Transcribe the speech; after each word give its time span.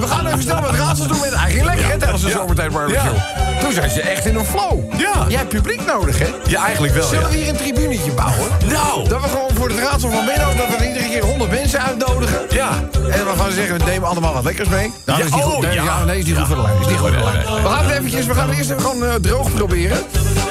we 0.00 0.06
gaan 0.06 0.26
even 0.26 0.42
snel 0.42 0.60
wat 0.60 0.74
raadsels 0.74 1.08
doen 1.08 1.20
met 1.20 1.32
eigenlijk 1.32 1.74
lekker 1.74 1.92
hè, 1.92 1.98
tijdens 1.98 2.22
de 2.22 2.30
zomertijd 2.30 2.72
barbecue. 2.72 3.12
Toen 3.60 3.72
zat 3.72 3.94
je 3.94 4.00
echt 4.00 4.26
in 4.26 4.36
een 4.36 4.44
flow. 4.44 4.92
Ja. 4.98 5.24
Jij 5.28 5.38
hebt 5.38 5.48
publiek 5.48 5.86
nodig, 5.86 6.18
hè? 6.18 6.26
Ja, 6.44 6.64
eigenlijk 6.64 6.94
wel, 6.94 7.06
Zullen 7.08 7.22
ja. 7.22 7.28
we 7.28 7.36
hier 7.36 7.48
een 7.48 7.56
tribunetje 7.56 8.10
bouwen? 8.10 8.48
Nou. 8.66 9.08
Dat 9.08 9.20
we 9.20 9.28
gewoon 9.28 9.50
voor 9.54 9.68
het 9.68 9.78
raadsel 9.78 10.10
van 10.10 10.24
Benno... 10.24 10.54
dat 10.56 10.78
we 10.78 10.86
iedere 10.88 11.08
keer 11.08 11.24
100 11.24 11.50
mensen 11.50 11.82
uitnodigen. 11.82 12.40
Ja. 12.50 12.70
En 12.92 13.24
we 13.24 13.32
gaan 13.36 13.50
zeggen, 13.52 13.78
we 13.78 13.84
nemen 13.84 14.08
allemaal 14.08 14.32
wat 14.32 14.44
lekkers 14.44 14.68
mee. 14.68 14.92
Nou, 15.04 15.18
Ja, 15.18 15.24
is 15.24 15.30
die 15.30 15.42
goed. 15.42 15.54
oh, 15.54 15.60
Nee, 15.60 15.74
ja. 15.74 15.84
ja, 15.84 16.04
nee, 16.04 16.18
is 16.18 16.24
niet 16.24 16.36
goed 16.36 16.46
voor 16.46 16.56
de 16.56 16.62
lijn. 16.62 16.80
Is 16.80 16.86
niet 16.86 16.96
goed 16.98 17.08
voor 17.08 17.18
de 17.18 17.24
lijn. 17.24 17.62
We 17.62 17.68
gaan 17.68 17.84
het 17.84 17.94
eventjes, 17.98 18.26
we 18.26 18.34
gaan 18.34 18.48
het 18.48 18.58
eerst 18.58 18.70
even 18.70 18.82
gewoon 18.82 19.04
eh, 19.04 19.14
droog 19.14 19.54
proberen. 19.54 19.98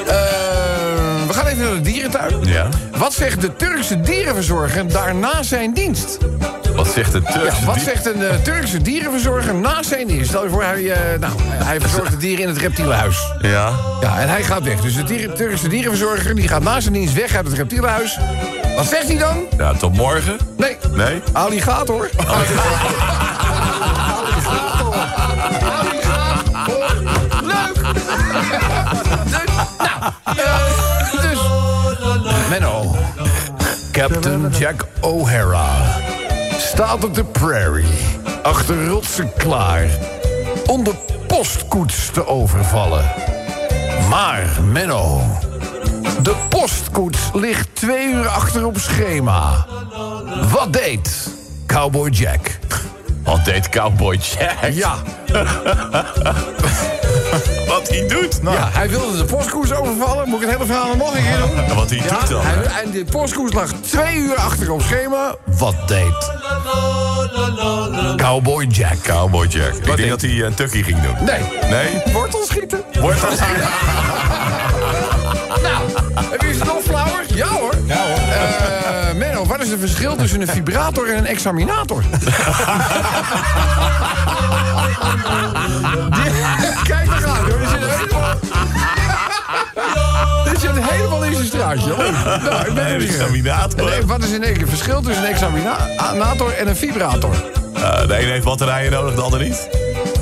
Eh, 0.08 0.16
gaan 1.38 1.48
even 1.48 1.64
naar 1.64 1.74
de 1.74 1.82
dierentuin. 1.82 2.44
Ja. 2.44 2.68
Wat 2.98 3.14
zegt 3.14 3.42
de 3.42 3.56
Turkse 3.56 4.00
dierenverzorger 4.02 4.88
daarna 4.88 5.44
zijn 5.44 5.74
dienst? 5.74 6.18
Wat 6.76 6.88
zegt 6.88 7.12
de 7.12 7.22
Turkse 7.22 7.60
Ja, 7.60 7.66
wat 7.66 7.80
zegt 7.80 8.06
een 8.06 8.24
eh, 8.24 8.36
Turkse 8.36 8.82
dierenverzorger 8.82 9.56
na 9.56 9.84
zijn 9.84 10.08
dienst? 10.08 10.28
Stel 10.30 10.44
je 10.44 10.50
voor, 10.50 10.64
hij, 10.64 10.92
eh, 10.92 11.20
nou, 11.20 11.34
hij 11.40 11.80
verzorgt 11.82 12.12
de 12.12 12.18
dieren 12.18 12.44
in 12.44 12.50
het 12.50 12.58
reptielenhuis. 12.58 13.32
Ja. 13.42 13.72
Ja, 14.02 14.20
en 14.20 14.30
hij 14.30 14.44
gaat 14.44 14.64
weg. 14.64 14.82
Dus 14.82 14.96
de 14.96 15.04
dieren- 15.04 15.36
Turkse 15.36 15.68
dierenverzorger 15.68 16.36
die 16.36 16.48
gaat 16.48 16.64
na 16.64 16.80
zijn 16.80 16.94
dienst 16.94 17.14
weg 17.14 17.36
uit 17.36 17.46
het 17.46 17.56
reptielenhuis. 17.56 18.18
Wat 18.76 18.86
zegt 18.86 19.08
hij 19.08 19.18
dan? 19.18 19.38
Ja, 19.58 19.74
tot 19.74 19.94
morgen. 19.96 20.38
Nee. 20.58 20.78
Nee? 20.96 21.22
Alligator. 21.34 22.10
Leuk! 22.18 22.48
Captain 33.98 34.50
Jack 34.60 34.86
O'Hara 35.02 35.86
staat 36.58 37.04
op 37.04 37.16
de 37.16 37.24
prairie, 37.24 37.86
achter 38.42 38.88
rotsen 38.88 39.32
klaar, 39.38 39.86
om 40.66 40.84
de 40.84 40.94
postkoets 41.28 42.10
te 42.12 42.28
overvallen. 42.28 43.06
Maar, 44.10 44.48
Menno, 44.72 45.22
de 46.22 46.36
postkoets 46.50 47.20
ligt 47.34 47.68
twee 47.74 48.14
uur 48.14 48.28
achter 48.28 48.66
op 48.66 48.78
schema. 48.78 49.66
Wat 50.52 50.74
deed 50.74 51.30
Cowboy 51.66 52.10
Jack? 52.10 52.60
Wat 53.24 53.46
deed 53.46 53.70
Cowboy 53.70 54.20
Jack? 54.22 54.72
Ja, 54.72 54.96
Wat 57.68 57.90
hij 57.90 58.08
doet? 58.08 58.42
Nou, 58.42 58.56
ja, 58.56 58.70
hij 58.74 58.90
wilde 58.90 59.18
de 59.18 59.26
postkoets 59.26 59.74
overvallen. 59.74 60.30
Moet 60.30 60.42
ik 60.42 60.48
het 60.48 60.56
hele 60.58 60.66
verhaal 60.74 60.96
nog 60.96 61.16
een 61.16 61.24
keer 61.24 61.38
doen? 61.38 61.76
Wat 61.76 61.90
hij 61.90 62.00
doet 62.00 62.28
dan? 62.30 62.42
hij- 62.46 62.84
en 62.84 62.92
de 62.92 63.06
postkoets 63.12 63.54
lag 63.54 63.72
twee 63.82 64.16
uur 64.18 64.36
achter 64.36 64.72
op 64.72 64.82
schema. 64.82 65.36
Wat 65.46 65.76
deed 65.88 66.32
Cowboy 68.16 68.66
Jack? 68.70 68.96
Cowboy 69.04 69.46
Jack. 69.50 69.74
Ik 69.74 69.84
denk 69.86 69.98
deed- 69.98 70.10
dat 70.10 70.22
hij 70.22 70.42
een 70.42 70.54
tukkie 70.54 70.84
ging 70.84 71.02
doen. 71.02 71.16
Nee, 71.26 71.42
Nee? 71.70 72.02
wortel 72.14 72.46
schieten. 72.46 72.84
Wordt 73.00 73.22
dat... 73.22 73.40
Nou, 75.62 75.84
heb 76.32 76.42
je 76.42 76.48
het 76.48 76.64
nog 76.64 76.82
flauwer? 76.84 77.24
Ja 77.34 77.48
hoor. 77.48 77.74
Ja 77.86 77.98
hoor. 78.08 79.16
Menno, 79.16 79.46
wat 79.46 79.60
is 79.62 79.70
het 79.70 79.80
verschil 79.80 80.16
tussen 80.16 80.42
een 80.42 80.48
vibrator 80.48 81.08
en 81.10 81.18
een 81.18 81.26
examinator? 81.26 82.04
Nou, 92.44 92.68
ik 92.68 92.74
ben 92.74 92.94
Een 92.94 93.02
examinator. 93.02 93.90
Nee, 93.90 94.06
wat 94.06 94.24
is 94.24 94.32
een 94.32 94.44
het 94.44 94.70
verschil 94.70 95.02
tussen 95.02 95.24
een 95.24 95.30
examinator 95.30 96.54
en 96.54 96.68
een 96.68 96.76
vibrator? 96.76 97.34
Eh, 97.74 98.08
de 98.08 98.20
een 98.20 98.30
heeft 98.30 98.44
batterijen 98.46 98.92
nodig, 98.92 99.16
de 99.16 99.22
ander 99.22 99.40
niet. 99.40 99.70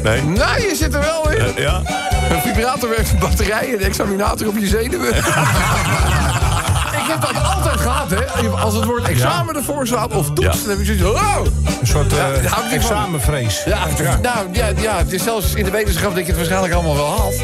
Nee? 0.04 0.22
Nou, 0.24 0.62
je 0.62 0.76
zit 0.76 0.94
er 0.94 1.02
wel 1.02 1.30
in. 1.32 1.40
Eh, 1.40 1.58
ja? 1.64 1.82
Een 2.30 2.42
vibrator 2.42 2.90
werkt 2.90 3.12
op 3.12 3.20
batterijen 3.20 3.74
en 3.74 3.80
een 3.80 3.86
examinator 3.86 4.48
op 4.48 4.58
je 4.58 4.68
zenuwen. 4.68 5.16
ik 7.02 7.12
heb 7.12 7.22
dat 7.22 7.44
altijd 7.56 7.80
gehad, 7.80 8.10
hè. 8.10 8.48
Als 8.50 8.74
het 8.74 8.84
woord 8.86 9.04
examen 9.08 9.56
ervoor 9.56 9.88
staat 9.88 10.14
of 10.14 10.28
toets, 10.34 10.42
Ja. 10.42 10.52
dan 10.68 10.78
heb 10.78 10.86
je 10.86 10.98
zoiets! 10.98 11.50
Een 11.82 11.88
soort 11.88 12.14
eh, 12.14 12.44
ik 12.44 12.72
examenvrees. 12.72 13.64
Ja, 13.66 13.78
Nou, 14.22 14.48
ja, 14.52 14.68
ja, 14.82 14.98
het 14.98 15.12
is 15.12 15.24
zelfs 15.24 15.54
in 15.54 15.64
de 15.64 15.72
wetenschap 15.72 16.10
dat 16.16 16.20
je 16.20 16.26
het 16.26 16.36
waarschijnlijk 16.36 16.74
allemaal 16.74 16.96
wel 16.96 17.18
haalt. 17.18 17.36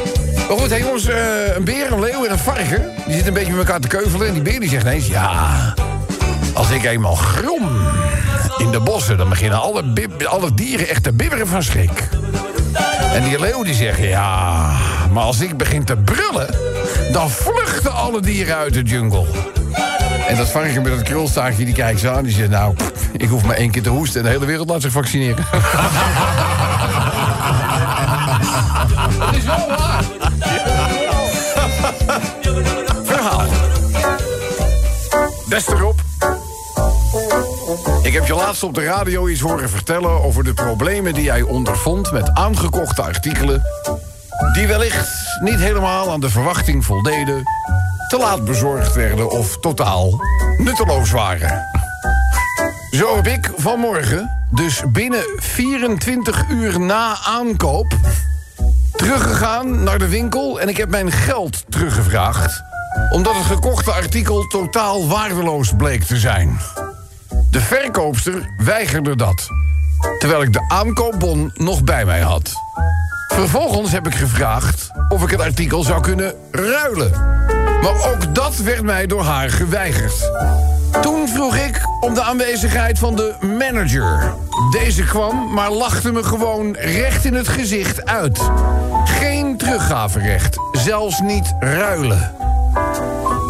Maar 0.51 0.59
goed, 0.59 0.69
hé 0.69 0.75
jongens, 0.75 1.05
eh, 1.05 1.55
een 1.55 1.63
beer, 1.63 1.91
een 1.91 1.99
leeuw 1.99 2.25
en 2.25 2.31
een 2.31 2.39
varken... 2.39 2.91
die 3.05 3.13
zitten 3.13 3.27
een 3.27 3.33
beetje 3.33 3.51
met 3.51 3.59
elkaar 3.59 3.79
te 3.79 3.87
keuvelen. 3.87 4.27
En 4.27 4.33
die 4.33 4.41
beer 4.41 4.59
die 4.59 4.69
zegt 4.69 4.83
ineens... 4.83 5.07
ja, 5.07 5.73
als 6.53 6.69
ik 6.69 6.83
eenmaal 6.83 7.15
grom 7.15 7.69
in 8.57 8.71
de 8.71 8.79
bossen... 8.79 9.17
dan 9.17 9.29
beginnen 9.29 9.61
alle, 10.29 10.53
dieren 10.53 10.89
echt 10.89 11.03
te 11.03 11.13
bibberen 11.13 11.47
van 11.47 11.63
schrik. 11.63 12.09
En 13.13 13.23
die 13.23 13.39
leeuw 13.39 13.63
die 13.63 13.73
zegt... 13.73 13.99
ja, 13.99 14.71
maar 15.11 15.23
als 15.23 15.39
ik 15.39 15.57
begin 15.57 15.83
te 15.83 15.97
brullen... 15.97 16.55
dan 17.11 17.29
vluchten 17.29 17.93
alle 17.93 18.21
dieren 18.21 18.55
uit 18.55 18.73
de 18.73 18.81
jungle. 18.81 19.25
En 20.27 20.37
dat 20.37 20.49
varken 20.49 20.81
met 20.81 20.91
dat 20.91 21.03
krulstaartje, 21.03 21.65
die 21.65 21.73
kijkt 21.73 21.99
zo 21.99 22.11
aan. 22.11 22.23
Die 22.23 22.33
zegt, 22.33 22.49
nou, 22.49 22.75
ik 23.17 23.29
hoef 23.29 23.43
maar 23.43 23.55
één 23.55 23.71
keer 23.71 23.83
te 23.83 23.89
hoesten... 23.89 24.19
en 24.19 24.25
de 24.25 24.31
hele 24.31 24.45
wereld 24.45 24.69
laat 24.69 24.81
zich 24.81 24.91
vaccineren. 24.91 25.45
Dat 29.19 29.35
is 29.35 29.43
wel 29.43 29.80
Beste 35.51 35.75
Rob. 35.75 35.99
Ik 38.03 38.13
heb 38.13 38.25
je 38.25 38.33
laatst 38.33 38.63
op 38.63 38.73
de 38.73 38.83
radio 38.83 39.27
iets 39.27 39.39
horen 39.39 39.69
vertellen... 39.69 40.23
over 40.23 40.43
de 40.43 40.53
problemen 40.53 41.13
die 41.13 41.23
jij 41.23 41.41
ondervond 41.41 42.11
met 42.11 42.33
aangekochte 42.33 43.01
artikelen... 43.01 43.63
die 44.53 44.67
wellicht 44.67 45.09
niet 45.41 45.59
helemaal 45.59 46.11
aan 46.11 46.19
de 46.19 46.29
verwachting 46.29 46.85
voldeden... 46.85 47.43
te 48.07 48.17
laat 48.17 48.45
bezorgd 48.45 48.93
werden 48.93 49.29
of 49.29 49.57
totaal 49.59 50.19
nutteloos 50.57 51.11
waren. 51.11 51.65
Zo 52.91 53.15
heb 53.15 53.27
ik 53.27 53.51
vanmorgen, 53.55 54.47
dus 54.49 54.83
binnen 54.87 55.23
24 55.35 56.43
uur 56.49 56.79
na 56.79 57.17
aankoop... 57.25 57.97
teruggegaan 58.91 59.83
naar 59.83 59.99
de 59.99 60.07
winkel 60.07 60.59
en 60.59 60.69
ik 60.69 60.77
heb 60.77 60.89
mijn 60.89 61.11
geld 61.11 61.63
teruggevraagd... 61.69 62.70
omdat 63.09 63.35
het 63.35 63.45
gekochte 63.45 63.91
artikel 63.91 64.47
totaal 64.47 65.07
waardeloos 65.07 65.73
bleek 65.77 66.03
te 66.03 66.17
zijn. 66.17 66.59
De 67.49 67.61
verkoopster 67.61 68.49
weigerde 68.57 69.15
dat, 69.15 69.47
terwijl 70.19 70.41
ik 70.41 70.53
de 70.53 70.65
aankoopbon 70.67 71.51
nog 71.53 71.83
bij 71.83 72.05
mij 72.05 72.21
had. 72.21 72.53
Vervolgens 73.27 73.91
heb 73.91 74.07
ik 74.07 74.15
gevraagd 74.15 74.91
of 75.09 75.23
ik 75.23 75.29
het 75.29 75.41
artikel 75.41 75.83
zou 75.83 76.01
kunnen 76.01 76.33
ruilen. 76.51 77.11
Maar 77.81 78.11
ook 78.11 78.35
dat 78.35 78.55
werd 78.55 78.81
mij 78.81 79.07
door 79.07 79.23
haar 79.23 79.49
geweigerd. 79.49 80.31
Toen 81.01 81.27
vroeg 81.27 81.55
ik 81.55 81.81
om 81.99 82.13
de 82.13 82.21
aanwezigheid 82.21 82.99
van 82.99 83.15
de 83.15 83.33
manager. 83.59 84.33
Deze 84.71 85.03
kwam, 85.03 85.53
maar 85.53 85.71
lachte 85.71 86.11
me 86.11 86.23
gewoon 86.23 86.75
recht 86.75 87.25
in 87.25 87.33
het 87.33 87.47
gezicht 87.47 88.05
uit. 88.05 88.39
Geen 89.05 89.57
teruggaverecht, 89.57 90.57
zelfs 90.71 91.19
niet 91.19 91.55
ruilen. 91.59 92.40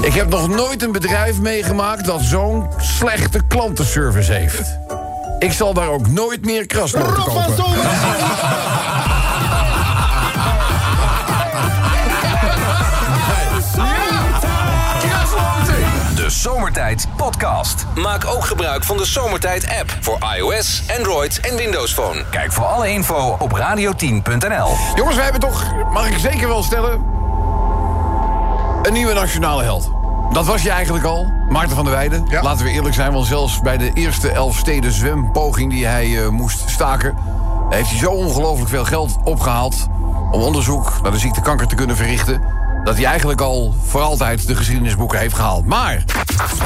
Ik 0.02 0.14
heb 0.14 0.30
nog 0.30 0.48
nooit 0.48 0.84
een 0.84 0.92
bedrijf 0.92 1.40
meegemaakt 1.40 2.06
dat 2.06 2.22
zo'n 2.22 2.68
slechte 2.78 3.40
klantenservice 3.48 4.32
heeft. 4.32 4.80
Ik 5.40 5.52
zal 5.52 5.74
daar 5.74 5.88
ook 5.88 6.08
nooit 6.08 6.46
meer 6.46 6.66
krasnoten 6.66 7.24
kopen. 7.24 7.56
De 16.16 16.30
Zomertijd 16.30 17.08
Podcast. 17.18 17.86
Maak 17.96 18.26
ook 18.26 18.46
gebruik 18.46 18.84
van 18.84 18.98
de 18.98 19.06
Zomertijd 19.06 19.68
app 19.80 19.98
voor 20.02 20.18
iOS, 20.38 20.82
Android 20.98 21.40
en 21.40 21.56
Windows 21.56 21.94
Phone. 21.94 22.26
Kijk 22.30 22.52
voor 22.52 22.66
alle 22.66 22.90
info 22.90 23.36
op 23.40 23.58
radio10.nl. 23.58 24.76
Jongens, 24.96 25.16
wij 25.16 25.24
hebben 25.24 25.42
toch, 25.42 25.74
mag 25.94 26.10
ik 26.10 26.18
zeker 26.18 26.48
wel 26.48 26.64
stellen... 26.64 27.21
een 28.82 28.94
nieuwe 28.94 29.14
nationale 29.14 29.64
held. 29.64 29.92
Dat 30.34 30.46
was 30.46 30.62
je 30.62 30.70
eigenlijk 30.70 31.06
al, 31.06 31.26
Maarten 31.50 31.76
van 31.76 31.86
der 31.86 31.94
Weijden. 31.94 32.28
Laten 32.42 32.66
we 32.66 32.72
eerlijk 32.72 32.96
zijn, 32.96 33.14
want 33.14 33.26
zelfs 33.26 33.62
bij 33.62 33.78
de 33.78 33.92
eerste 33.94 34.30
Elfsteden 34.30 34.92
zwempoging... 34.92 35.72
die 35.72 35.86
hij 35.86 36.24
eh, 36.24 36.28
moest 36.28 36.70
staken... 36.70 37.18
heeft 37.70 37.90
hij 37.90 37.98
zo 37.98 38.12
ongelooflijk 38.12 38.70
veel 38.70 38.86
geld 38.86 39.18
opgehaald... 39.24 39.88
om 40.32 40.42
onderzoek 40.42 41.02
naar 41.02 41.12
de 41.12 41.18
ziekte 41.18 41.42
kanker 41.42 41.68
te 41.68 41.76
kunnen 41.76 41.96
verrichten... 41.96 42.42
dat 42.84 42.96
hij 42.96 43.06
eigenlijk 43.06 43.42
al 43.42 43.74
voor 43.86 44.02
altijd 44.02 44.48
de 44.48 44.56
geschiedenisboeken 44.56 45.20
heeft 45.20 45.36
gehaald. 45.36 45.66
Maar 45.66 46.04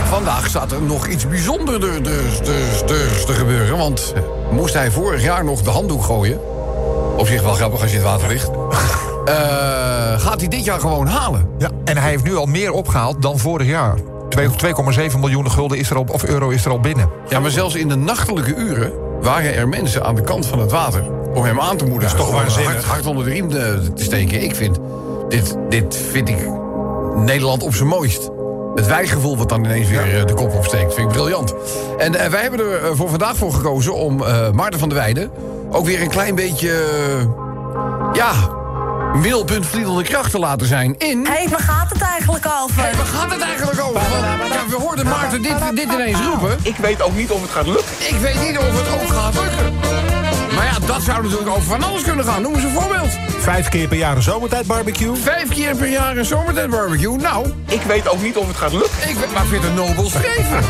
vandaag 0.06 0.48
staat 0.48 0.72
er 0.72 0.82
nog 0.82 1.08
iets 1.08 1.28
bijzonderder 1.28 2.04
dus, 2.04 2.40
dus, 2.40 2.84
dus 2.86 3.26
te 3.26 3.34
gebeuren... 3.34 3.78
want 3.78 4.14
moest 4.52 4.74
hij 4.74 4.92
vorig 4.92 5.22
jaar 5.22 5.44
nog 5.44 5.62
de 5.62 5.70
handdoek 5.70 6.04
gooien... 6.04 6.40
Op 7.18 7.28
zich 7.28 7.42
wel 7.42 7.54
grappig 7.54 7.82
als 7.82 7.92
je 7.92 7.98
het 7.98 8.06
water 8.06 8.28
ligt. 8.28 8.50
Eh, 9.26 9.34
gaat 10.20 10.40
hij 10.40 10.48
dit 10.48 10.66
jaar 10.66 10.80
gewoon 10.80 11.08
halen? 11.08 11.50
Ja, 11.58 11.70
en 11.84 11.98
hij 11.98 12.10
heeft 12.10 12.24
nu 12.24 12.36
al 12.36 12.46
meer 12.46 12.72
opgehaald 12.72 13.22
dan 13.22 13.40
vorig 13.40 13.68
jaar. 13.68 13.96
Twee- 14.30 14.50
2,7 14.56 15.20
miljoen 15.20 15.52
gulden 15.52 15.78
is 15.78 15.90
er 15.90 15.96
al, 15.96 16.06
of 16.12 16.24
euro 16.24 16.50
is 16.50 16.66
er 16.66 16.72
al 16.72 16.80
binnen. 16.80 17.10
Ja, 17.30 17.40
maar 17.40 17.52
zelfs 17.52 17.76
in 17.76 17.88
de 17.88 17.96
nachtelijke 17.96 18.56
uren 18.56 18.92
waren 19.22 19.56
er 19.56 19.68
mensen 19.68 20.06
aan 20.06 20.16
de 20.16 20.22
kant 20.22 20.46
van 20.46 20.60
het 20.60 20.72
water... 20.72 21.04
om 21.34 21.44
hem 21.44 21.60
aan 21.60 21.78
te 21.78 21.86
moedigen. 21.86 22.18
Dat 22.18 22.26
is 22.26 22.32
toch 22.34 22.42
waanzinnig. 22.42 22.74
hard, 22.74 22.86
hard 22.86 23.06
onder 23.06 23.24
de 23.26 23.30
riem 23.32 23.50
te, 23.50 23.92
te 23.96 24.04
steken. 24.04 24.44
Ik 24.44 24.56
vind, 24.56 24.80
dit, 25.30 25.58
dit 25.70 25.96
vind 26.12 26.30
ik 26.30 26.50
Nederland 27.16 27.64
op 27.64 27.76
zijn 27.76 27.88
mooist. 27.90 28.30
Het 28.76 28.88
wijgevoel 28.88 29.38
wat 29.38 29.50
dan 29.50 29.64
ineens 29.66 29.90
weer 29.90 30.20
eh, 30.20 30.26
de 30.26 30.34
kop 30.34 30.54
opsteekt. 30.54 30.94
Vind 30.94 31.08
ik 31.08 31.14
briljant. 31.14 31.54
En 31.98 32.16
eh, 32.16 32.30
wij 32.30 32.42
hebben 32.42 32.60
er 32.60 32.84
eh, 32.84 32.90
voor 32.94 33.10
vandaag 33.10 33.36
voor 33.36 33.54
gekozen 33.54 33.94
om 33.96 34.24
eh, 34.24 34.52
Maarten 34.52 34.80
van 34.80 34.90
der 34.90 34.98
Weijden... 34.98 35.32
ook 35.72 35.86
weer 35.86 36.02
een 36.02 36.10
klein 36.10 36.36
beetje... 36.36 36.70
eh, 36.72 37.26
ja, 38.14 38.32
middelpunt 39.16 39.66
vliedende 39.66 40.04
kracht 40.04 40.32
te 40.32 40.40
laten 40.40 40.68
zijn 40.68 40.96
in... 40.98 41.28
Hé, 41.28 41.50
waar 41.50 41.60
gaat 41.60 41.90
het 41.90 42.02
eigenlijk 42.02 42.46
over? 42.62 42.82
Hey, 42.82 42.96
waar 42.96 43.06
gaat 43.06 43.32
het 43.32 43.42
eigenlijk 43.42 43.82
over? 43.82 44.02
Want, 44.40 44.54
ja, 44.54 44.68
we 44.68 44.76
hoorden 44.76 45.06
Maarten 45.06 45.42
dit, 45.42 45.56
dit 45.74 45.94
ineens 45.94 46.20
roepen. 46.20 46.58
Ik 46.62 46.76
weet 46.76 47.02
ook 47.02 47.16
niet 47.16 47.32
of 47.32 47.42
het 47.42 47.52
gaat 47.52 47.66
lukken. 47.66 47.86
Ik 48.00 48.18
weet 48.22 48.48
niet 48.48 48.58
of 48.58 48.66
het 48.66 49.02
ook 49.02 49.10
gaat 49.10 49.34
lukken. 49.34 50.15
Dat 50.96 51.04
zou 51.04 51.24
natuurlijk 51.24 51.50
over 51.50 51.64
van 51.64 51.84
alles 51.84 52.02
kunnen 52.04 52.26
gaan. 52.26 52.42
Noem 52.42 52.54
eens 52.56 52.64
een 52.64 52.72
voorbeeld. 52.72 53.10
Vijf 53.40 53.70
keer 53.70 53.88
per 53.88 53.98
jaar 53.98 54.16
een 54.16 54.22
zomertijd 54.22 54.66
barbecue. 54.68 55.16
Vijf 55.16 55.50
keer 55.50 55.76
per 55.76 55.88
jaar 55.90 56.18
een 56.18 56.26
zomertijd 56.26 56.70
barbecue. 56.70 57.18
Nou, 57.18 57.48
Ik 57.68 57.82
weet 57.82 58.10
ook 58.10 58.22
niet 58.22 58.38
of 58.38 58.48
het 58.48 58.56
gaat 58.58 58.72
lukken. 58.72 59.10
ik, 59.10 59.16
weet- 59.16 59.34
maar 59.34 59.44
ik 59.44 59.50
vind 59.50 59.64
het 59.64 59.76
nobel 59.76 60.06
streven. 60.10 60.64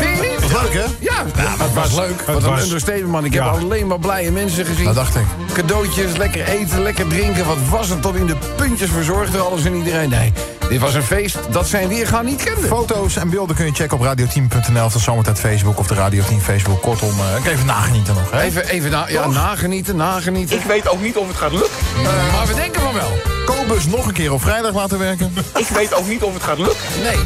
Vind 0.00 0.16
je 0.16 0.36
niet? 0.40 0.52
Leuk, 0.52 0.72
hè? 0.72 0.84
Ja, 1.00 1.24
ja 1.36 1.56
dat 1.56 1.72
was 1.74 1.94
leuk. 1.94 2.20
Wat 2.26 2.42
een 2.44 2.58
understatement, 2.58 3.10
man. 3.10 3.24
Ik 3.24 3.34
heb 3.34 3.42
alleen 3.42 3.86
maar 3.86 3.98
blije 3.98 4.30
mensen 4.30 4.66
gezien. 4.66 4.84
Dat 4.84 4.94
dacht 4.94 5.14
ik. 5.16 5.24
Cadeautjes, 5.52 6.16
lekker 6.16 6.44
eten, 6.48 6.82
lekker 6.82 7.06
drinken. 7.06 7.46
Wat 7.46 7.56
was 7.70 7.88
het 7.88 8.02
tot 8.02 8.14
in 8.14 8.26
de 8.26 8.36
puntjes 8.56 8.90
verzorgd 8.90 9.32
door 9.32 9.42
alles 9.42 9.64
en 9.64 9.74
iedereen. 9.74 10.08
Nee, 10.08 10.32
dit 10.70 10.80
was 10.80 10.94
een 10.94 11.02
feest 11.02 11.38
dat 11.50 11.68
zijn 11.68 11.88
weergaan 11.88 12.24
niet 12.24 12.42
kende. 12.42 12.66
Foto's 12.66 13.16
en 13.16 13.30
beelden 13.30 13.56
kun 13.56 13.66
je 13.66 13.72
checken 13.72 13.96
op 13.96 14.02
radioteam.nl 14.02 14.84
of 14.84 14.92
de 14.92 14.98
Zomertijd 14.98 15.40
Facebook 15.40 15.78
of 15.78 15.86
de 15.86 15.94
Radio 15.94 16.22
10 16.24 16.40
Facebook. 16.40 16.82
Kortom, 16.82 17.10
eh, 17.10 17.52
even 17.52 17.66
nagenieten 17.66 18.14
nog. 18.14 18.30
Hè? 18.30 18.40
Even, 18.40 18.68
even 18.68 18.90
na, 18.90 19.08
ja, 19.08 19.26
nagenieten, 19.26 19.96
nagenieten. 19.96 20.56
Ik 20.56 20.64
weet 20.64 20.88
ook 20.88 21.00
niet 21.00 21.16
of 21.16 21.28
het 21.28 21.36
gaat 21.36 21.52
lukken. 21.52 21.70
Eh, 21.96 22.32
maar 22.32 22.46
we 22.46 22.54
denken 22.54 22.80
van 22.80 22.94
wel. 22.94 23.12
Kobus 23.44 23.86
nog 23.86 24.06
een 24.06 24.12
keer 24.12 24.32
op 24.32 24.42
vrijdag 24.42 24.74
laten 24.74 24.98
werken. 24.98 25.32
Ik 25.56 25.66
weet 25.66 25.94
ook 25.94 26.06
niet 26.06 26.22
of 26.22 26.34
het 26.34 26.42
gaat 26.42 26.58
lukken. 26.58 26.76
Nee. 27.02 27.18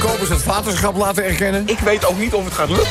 Kobus 0.00 0.28
het 0.28 0.42
vaderschap 0.42 0.96
laten 0.96 1.24
erkennen. 1.24 1.62
Ik 1.68 1.78
weet 1.78 2.06
ook 2.06 2.18
niet 2.18 2.34
of 2.34 2.44
het 2.44 2.54
gaat 2.54 2.68
lukken. 2.68 2.88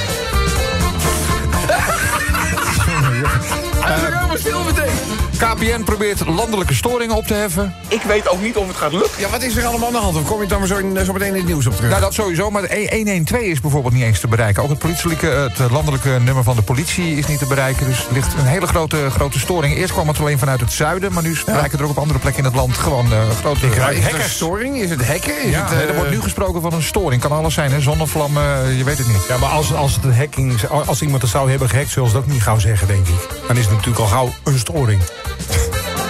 Hij 3.80 3.96
is 3.96 4.02
er 4.02 4.14
helemaal 4.14 4.38
stil 4.38 4.64
meteen. 4.64 5.29
KPN 5.40 5.84
probeert 5.84 6.26
landelijke 6.28 6.74
storingen 6.74 7.16
op 7.16 7.28
te 7.28 7.34
heffen. 7.34 7.74
Ik 7.88 8.02
weet 8.02 8.30
ook 8.30 8.42
niet 8.42 8.58
of 8.58 8.68
het 8.68 8.76
gaat 8.76 8.92
lukken. 8.92 9.20
Ja, 9.20 9.30
wat 9.30 9.44
is 9.44 9.56
er 9.56 9.66
allemaal 9.66 9.88
aan 9.88 9.94
de 9.94 10.00
hand? 10.00 10.16
Of 10.16 10.26
kom 10.26 10.36
je 10.36 10.42
het 10.42 10.50
dan 10.50 10.60
maar 10.60 10.68
zo, 10.68 10.78
in, 10.78 11.06
zo 11.06 11.14
meteen 11.14 11.28
in 11.28 11.36
het 11.36 11.46
nieuws 11.46 11.68
op 11.68 11.76
terug? 11.76 11.90
Nou, 11.90 12.02
dat 12.02 12.14
sowieso, 12.14 12.52
maar 12.52 12.62
de 12.62 12.88
112 12.92 13.44
is 13.44 13.62
bijvoorbeeld 13.62 13.94
niet 13.94 14.04
eens 14.04 14.20
te 14.20 14.28
bereiken. 14.28 14.64
Ook 14.64 14.70
het, 14.70 15.58
het 15.58 15.72
landelijke 15.72 16.10
nummer 16.10 16.44
van 16.44 16.56
de 16.56 16.62
politie 16.62 17.18
is 17.18 17.26
niet 17.26 17.40
te 17.40 17.46
bereiken. 17.46 17.86
Dus 17.86 18.06
er 18.08 18.14
ligt 18.14 18.34
een 18.34 18.46
hele 18.46 18.68
grote, 18.68 19.10
grote 19.10 19.40
storing. 19.40 19.76
Eerst 19.76 19.94
kwam 19.94 20.08
het 20.08 20.20
alleen 20.20 20.40
vanuit 20.40 20.60
het 20.60 20.72
zuiden, 20.72 21.14
maar 21.14 21.24
nu 21.24 21.38
bereiken 21.46 21.80
er 21.80 21.84
ook 21.84 21.90
op 21.90 21.98
andere 21.98 22.20
plekken 22.20 22.44
in 22.44 22.50
het 22.50 22.60
land 22.60 22.78
gewoon 22.78 23.14
eh, 23.14 23.30
grote 23.30 23.68
Maar 23.68 23.94
is 23.94 24.04
het 24.04 24.14
een 24.14 24.30
storing? 24.30 24.78
Is 24.78 24.90
het 24.90 25.08
hacken? 25.08 25.44
Is 25.44 25.52
Ja, 25.52 25.62
het, 25.62 25.70
nee, 25.70 25.84
eh, 25.84 25.90
er 25.90 25.96
wordt 25.96 26.12
nu 26.12 26.22
gesproken 26.22 26.62
van 26.62 26.74
een 26.74 26.84
storing. 26.84 27.22
Kan 27.22 27.32
alles 27.32 27.54
zijn, 27.54 27.72
hè? 27.72 27.82
Zonnevlammen, 27.82 28.64
eh, 28.64 28.78
je 28.78 28.84
weet 28.84 28.98
het 28.98 29.08
niet. 29.08 29.26
Ja, 29.28 29.38
maar 29.38 29.50
als, 29.50 29.74
als, 29.74 29.96
het 29.96 30.04
een 30.04 30.16
hacking, 30.16 30.70
als 30.86 31.02
iemand 31.02 31.22
het 31.22 31.32
zou 31.32 31.50
hebben 31.50 31.70
gehackt, 31.70 31.90
zullen 31.90 32.10
ze 32.10 32.16
dat 32.16 32.24
ook 32.24 32.32
niet 32.32 32.44
gauw 32.44 32.60
zeggen, 32.60 32.88
denk 32.88 33.08
ik. 33.08 33.28
Dan 33.48 33.58
is 33.58 33.66
het 33.66 33.74
natuurlijk 33.74 34.00
al 34.00 34.08
gauw 34.08 34.30
een 34.44 34.60
storing. 34.60 35.02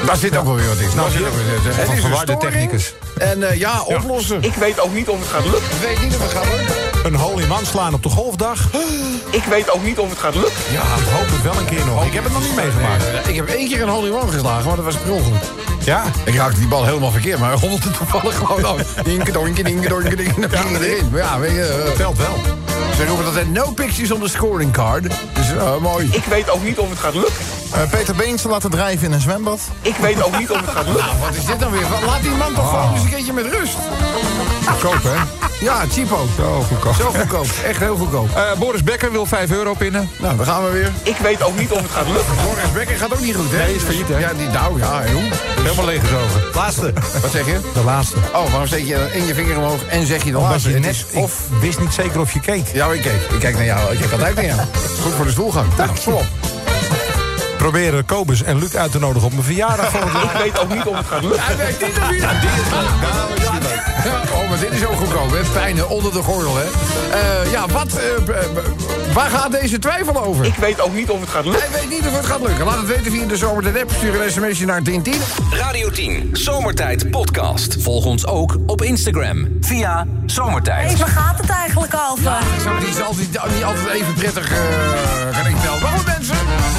Daar 0.05 0.15
zit 0.17 0.37
ook 0.37 0.45
wel 0.45 0.55
weer 0.55 0.67
wat 0.67 0.77
in. 0.77 0.89
Het 0.93 1.89
is 1.93 2.01
verwarde 2.01 2.37
technicus. 2.37 2.93
En 3.17 3.43
eh, 3.49 3.59
ja, 3.59 3.81
oplossen. 3.81 4.43
Ik 4.43 4.53
weet 4.53 4.79
ook 4.79 4.93
niet 4.93 5.09
of 5.09 5.19
het 5.19 5.27
gaat 5.27 5.43
lukken. 5.43 5.61
Ik 5.71 5.81
weet 5.87 6.01
niet 6.01 6.15
of 6.15 6.21
het 6.21 6.31
gaat 6.31 6.45
lukken. 6.57 6.75
Een 7.03 7.15
hole 7.15 7.41
in 7.41 7.47
man 7.47 7.65
slaan 7.65 7.93
op 7.93 8.03
de 8.03 8.09
golfdag. 8.09 8.59
Ik 9.31 9.43
weet 9.43 9.71
ook 9.71 9.83
niet 9.83 9.99
of 9.99 10.09
het 10.09 10.17
gaat 10.19 10.35
lukken. 10.35 10.53
Ja, 10.71 10.81
ik 10.81 11.07
hoop 11.17 11.27
het 11.29 11.41
wel 11.41 11.55
een 11.57 11.65
keer 11.65 11.85
nog. 11.85 12.05
Ik 12.05 12.13
heb 12.13 12.23
het 12.23 12.33
nog 12.33 12.41
niet 12.41 12.55
meegemaakt. 12.55 13.03
Ik 13.27 13.35
heb 13.35 13.47
één 13.47 13.67
keer 13.67 13.81
een 13.81 13.89
hole 13.89 14.07
in 14.07 14.13
one 14.13 14.31
geslagen, 14.31 14.65
maar 14.67 14.75
dat 14.75 14.85
was 14.85 14.95
per 14.95 15.11
ongeluk. 15.11 15.41
Ja, 15.83 16.03
Ik 16.23 16.35
raakte 16.35 16.59
die 16.59 16.67
bal 16.67 16.85
helemaal 16.85 17.11
verkeerd, 17.11 17.39
maar 17.39 17.51
hij 17.51 17.69
rolde 17.69 17.91
toevallig 17.91 18.35
gewoon 18.37 18.65
af. 18.65 18.93
Dinke, 19.03 19.31
donke, 19.31 19.63
dinke, 19.63 19.87
donke, 19.89 20.15
dinke. 20.15 20.47
Dan 20.47 20.59
ging 20.59 20.77
hij 20.77 20.87
erin. 20.89 21.09
Maar 21.11 21.19
ja, 21.21 21.39
weet 21.39 21.51
je... 21.51 21.83
eh, 21.87 21.95
telt 21.95 22.17
wel. 22.17 22.33
Ze 22.95 23.05
roepen 23.05 23.25
altijd 23.25 23.51
no 23.53 23.71
pictures 23.71 24.11
on 24.11 24.19
the 24.21 24.27
scoring 24.29 24.71
card. 24.71 25.03
Dus 25.33 25.51
eh, 25.57 25.77
mooi. 25.77 26.09
Ik 26.11 26.23
weet 26.23 26.49
ook 26.49 26.63
niet 26.63 26.77
of 26.77 26.89
het 26.89 26.99
gaat 26.99 27.13
lukken. 27.13 27.45
Eh, 27.73 27.81
Peter 27.89 28.15
Beens 28.15 28.43
laten 28.43 28.69
drijven 28.69 29.07
in 29.07 29.13
een 29.13 29.21
zwembad. 29.21 29.59
Ik 29.81 29.95
weet 29.95 30.23
ook 30.23 30.37
niet 30.39 30.51
of 30.51 30.59
het 30.61 30.69
gaat 30.69 30.85
lukken. 30.85 31.05
Nou, 31.05 31.17
wat 31.19 31.35
is 31.35 31.45
dit 31.45 31.59
dan 31.59 31.71
weer? 31.71 31.85
Laat 32.05 32.21
die 32.21 32.31
man 32.31 32.53
toch 32.53 32.69
gewoon 32.69 32.93
eens 32.93 33.03
een 33.03 33.09
keertje 33.09 33.33
met 33.33 33.45
rust. 33.45 33.75
Goedkoop, 34.69 35.03
hè? 35.03 35.15
Ja, 35.65 35.85
cheapo. 35.91 36.27
Zo 36.37 36.61
goedkoop. 36.67 36.93
Zo 36.95 37.11
goedkoop. 37.19 37.45
Echt 37.65 37.79
heel 37.79 37.95
goedkoop. 37.95 38.35
Eh, 38.35 38.43
Boris 38.59 38.83
Becker 38.83 39.11
wil 39.11 39.25
5 39.25 39.51
euro 39.51 39.73
pinnen. 39.73 40.09
Nou, 40.19 40.37
daar 40.37 40.45
gaan 40.45 40.63
we 40.65 40.71
weer. 40.71 40.91
Ik 41.03 41.17
weet 41.17 41.43
ook 41.43 41.57
niet 41.57 41.71
of 41.71 41.81
het 41.81 41.91
gaat 41.91 42.07
lukken. 42.07 42.33
Boris 42.43 42.71
Becker 42.73 42.97
gaat 42.97 43.13
ook 43.13 43.19
niet 43.19 43.35
goed, 43.35 43.51
hè? 43.51 43.57
Nee, 43.57 43.75
is 43.75 43.81
failliet, 43.81 44.07
hè? 44.07 44.17
Ja, 44.17 44.33
die, 44.33 44.47
nou, 44.47 44.79
ja, 44.79 45.01
joh. 45.09 45.21
Helemaal 45.61 45.85
leeg 45.85 46.03
is 46.03 46.11
over. 46.13 46.41
Laatste. 46.53 46.93
Wat 47.21 47.31
zeg 47.31 47.45
je? 47.45 47.59
De 47.73 47.83
laatste. 47.83 48.15
Oh, 48.33 48.49
waarom 48.49 48.67
steek 48.67 48.85
je 48.85 48.95
en 48.95 49.25
je 49.25 49.33
vinger 49.33 49.57
omhoog 49.57 49.85
en 49.85 50.05
zeg 50.05 50.23
je 50.23 50.31
dan 50.31 50.35
Omdat 50.41 50.51
laatste? 50.51 50.69
je 50.71 50.79
net, 50.79 50.95
is 50.95 51.05
of 51.13 51.39
wist 51.59 51.79
niet 51.79 51.93
zeker 51.93 52.19
of 52.19 52.33
je 52.33 52.39
keek. 52.39 52.67
Ja, 52.73 52.87
ik 52.91 53.01
kijk. 53.01 53.21
Ik 53.33 53.39
kijk 53.39 53.55
naar 53.55 53.65
jou. 53.65 53.91
Ik 53.91 53.99
kijk 53.99 54.11
altijd 54.11 54.35
naar 54.35 54.45
jou. 54.45 54.59
Goed 55.01 55.13
voor 55.13 55.25
de 55.25 55.31
stoelgang. 55.31 55.67
Nou. 55.77 55.89
Proberen 57.63 58.05
Kobus 58.05 58.43
en 58.43 58.59
Luc 58.59 58.75
uit 58.75 58.91
te 58.91 58.99
nodigen 58.99 59.25
op 59.27 59.31
mijn 59.33 59.43
verjaardag. 59.43 59.93
Ik 59.93 60.39
weet 60.43 60.59
ook 60.59 60.73
niet 60.73 60.83
of 60.85 60.97
het 60.97 61.05
gaat 61.07 61.21
lukken. 61.21 61.41
Hij 61.43 61.57
weet 61.57 61.79
niet 61.81 61.97
of 61.97 62.07
hij... 62.07 62.15
Ja, 62.15 62.31
Ja, 64.05 64.21
Oh, 64.33 64.49
maar 64.49 64.59
dit 64.59 64.71
is 64.71 64.85
ook 64.85 64.95
goedkoop, 64.95 65.31
hè? 65.31 65.39
Pijnen 65.53 65.89
onder 65.89 66.11
de 66.13 66.21
gordel, 66.23 66.55
hè? 66.57 66.63
Eh, 66.63 67.51
ja, 67.51 67.67
wat... 67.67 67.87
eh, 67.93 68.23
b- 68.25 69.13
waar 69.13 69.29
gaat 69.29 69.51
deze 69.51 69.79
twijfel 69.79 70.23
over? 70.25 70.45
Ik 70.45 70.55
weet 70.55 70.81
ook 70.81 70.93
niet 70.93 71.09
of 71.09 71.19
het 71.19 71.29
gaat 71.29 71.45
lukken. 71.45 71.61
Hij 71.71 71.79
weet 71.79 71.89
niet 71.89 72.07
of 72.07 72.15
het 72.15 72.25
gaat 72.25 72.41
lukken. 72.41 72.65
Laat 72.65 72.77
het 72.77 72.87
weten 72.87 73.11
via 73.11 73.25
de 73.25 73.37
zomer 73.37 73.79
app. 73.79 73.91
Stuur 73.97 74.21
een 74.21 74.31
sms'je 74.31 74.65
naar 74.65 74.83
1010. 74.83 75.21
Radio 75.51 75.89
10, 75.89 76.29
Zomertijd 76.31 77.11
Podcast. 77.11 77.75
Volg 77.79 78.05
ons 78.05 78.25
ook 78.27 78.57
op 78.65 78.81
Instagram 78.81 79.47
via 79.61 80.05
Zomertijd. 80.25 80.97
waar 80.99 81.07
gaat 81.07 81.37
het 81.39 81.49
eigenlijk 81.49 81.93
over? 82.11 82.31
Zo, 82.63 82.77
die 82.79 82.89
is 82.89 83.01
altijd, 83.01 83.27
niet 83.53 83.63
altijd 83.63 83.87
even 83.89 84.13
prettig, 84.13 84.51
eh 84.51 84.57
melden. 85.63 85.81
Maar 85.81 85.91
goed, 85.91 86.05
mensen. 86.05 86.35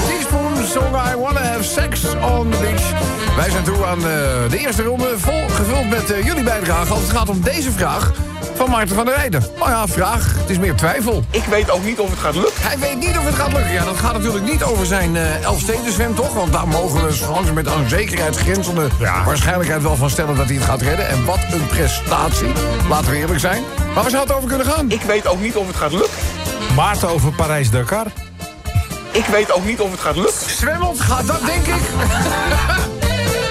Teaspoon, 0.09 0.67
Song 0.71 0.95
I 0.95 1.17
Wanna 1.17 1.41
Have 1.41 1.65
Sex 1.65 2.05
on 2.15 2.51
the 2.51 2.59
Beach. 2.59 2.93
Wij 3.37 3.51
zijn 3.51 3.65
toe 3.65 3.85
aan 3.85 3.99
eh, 3.99 4.05
de 4.51 4.59
eerste 4.59 4.83
ronde. 4.83 5.19
Vol 5.19 5.49
gevuld 5.49 5.89
met 5.89 6.11
eh, 6.11 6.25
jullie 6.25 6.43
bijdrage. 6.43 6.93
Als 6.93 7.03
het 7.03 7.11
gaat 7.11 7.29
om 7.29 7.41
deze 7.41 7.71
vraag 7.71 8.13
van 8.55 8.71
Maarten 8.71 8.97
van 8.97 9.05
der 9.05 9.15
Weijden. 9.15 9.45
Nou 9.59 9.71
ja, 9.71 9.87
vraag. 9.89 10.35
Het 10.39 10.51
is 10.51 10.59
meer 10.59 10.75
twijfel. 10.75 11.25
Ik 11.31 11.45
weet 11.45 11.71
ook 11.71 11.85
niet 11.85 11.99
of 11.99 12.11
het 12.11 12.19
gaat 12.19 12.35
lukken. 12.35 12.63
Hij 12.63 12.79
weet 12.79 12.99
niet 12.99 13.19
of 13.19 13.25
het 13.25 13.35
gaat 13.35 13.53
lukken. 13.53 13.73
Ja, 13.73 13.85
dat 13.85 13.97
gaat 13.97 14.13
natuurlijk 14.13 14.45
niet 14.45 14.63
over 14.63 14.87
zijn 14.87 15.17
eh 15.17 15.43
Elfstedenzwem, 15.43 16.15
toch? 16.15 16.35
Want 16.35 16.53
daar 16.53 16.69
mogen 16.69 17.07
we 17.07 17.13
gewoon 17.13 17.55
met 17.55 17.69
aan 17.69 17.89
zekerheid 17.89 18.37
grenzende 18.37 18.89
waarschijnlijkheid 19.25 19.83
wel 19.83 19.97
van 19.97 20.11
stellen 20.11 20.37
dat 20.37 20.47
hij 20.47 20.55
het 20.55 20.65
gaat 20.65 20.83
redden. 20.83 21.09
En 21.09 21.25
wat 21.25 21.41
een 21.53 21.67
prestatie. 21.67 22.53
Laten 22.89 23.11
we 23.11 23.17
eerlijk 23.17 23.41
zijn. 23.41 23.63
Maar 23.95 24.03
waar 24.03 24.11
zou 24.11 24.23
het 24.23 24.33
over 24.33 24.49
kunnen 24.49 24.67
gaan? 24.67 24.91
Ik 24.91 25.03
weet 25.03 25.27
ook 25.27 25.41
niet 25.41 25.57
of 25.57 25.67
het 25.67 25.77
gaat 25.77 25.93
lukken. 25.93 26.11
Maarten 26.77 27.09
over 27.09 27.33
Parijs-Dakar. 27.33 28.07
Ik 29.13 29.25
weet 29.25 29.53
ook 29.53 29.65
niet 29.65 29.81
of 29.81 29.91
het 29.91 30.01
gaat 30.01 30.17
lukken. 30.17 30.51
Zwemmelt 30.51 31.01
gaat 31.01 31.27
dat, 31.27 31.41
denk 31.47 31.67
ik. 31.67 31.75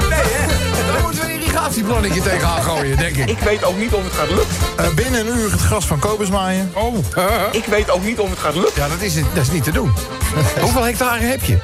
nee, 0.09 0.19
hè? 0.19 0.47
Daar 0.91 1.01
moeten 1.01 1.21
we 1.21 1.25
een 1.27 1.39
irrigatieplannetje 1.39 2.21
tegenaan 2.21 2.61
gooien, 2.63 2.97
denk 2.97 3.15
ik. 3.15 3.29
Ik 3.29 3.39
weet 3.39 3.63
ook 3.63 3.77
niet 3.77 3.93
of 3.93 4.03
het 4.03 4.13
gaat 4.13 4.29
lukken. 4.29 4.55
Eh, 4.75 4.93
binnen 4.93 5.27
een 5.27 5.37
uur 5.37 5.51
het 5.51 5.61
gras 5.61 5.85
van 5.87 5.99
Kobus 5.99 6.29
maaien. 6.29 6.71
Oh. 6.73 6.97
Ik 7.51 7.65
weet 7.65 7.89
ook 7.89 8.03
niet 8.03 8.19
of 8.19 8.29
het 8.29 8.39
gaat 8.39 8.55
lukken. 8.55 8.81
Ja, 8.83 8.87
dat 8.87 9.01
is, 9.01 9.13
dat 9.15 9.23
is 9.41 9.51
niet 9.51 9.63
te 9.63 9.71
doen. 9.71 9.91
Hoeveel 10.61 10.83
hectare 10.83 11.23
heb 11.23 11.43
je? 11.43 11.57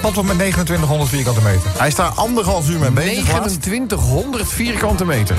Valt 0.00 0.14
wel 0.14 0.24
met 0.24 0.34
2900 0.38 1.10
vierkante 1.10 1.40
meter. 1.42 1.70
Hij 1.78 1.88
is 1.88 1.94
daar 1.94 2.10
anderhalf 2.14 2.68
uur 2.68 2.78
mee 2.78 2.90
bezig. 2.90 3.32
laatst. 3.32 3.62
2900 3.62 4.48
vierkante 4.48 5.04
meter. 5.04 5.36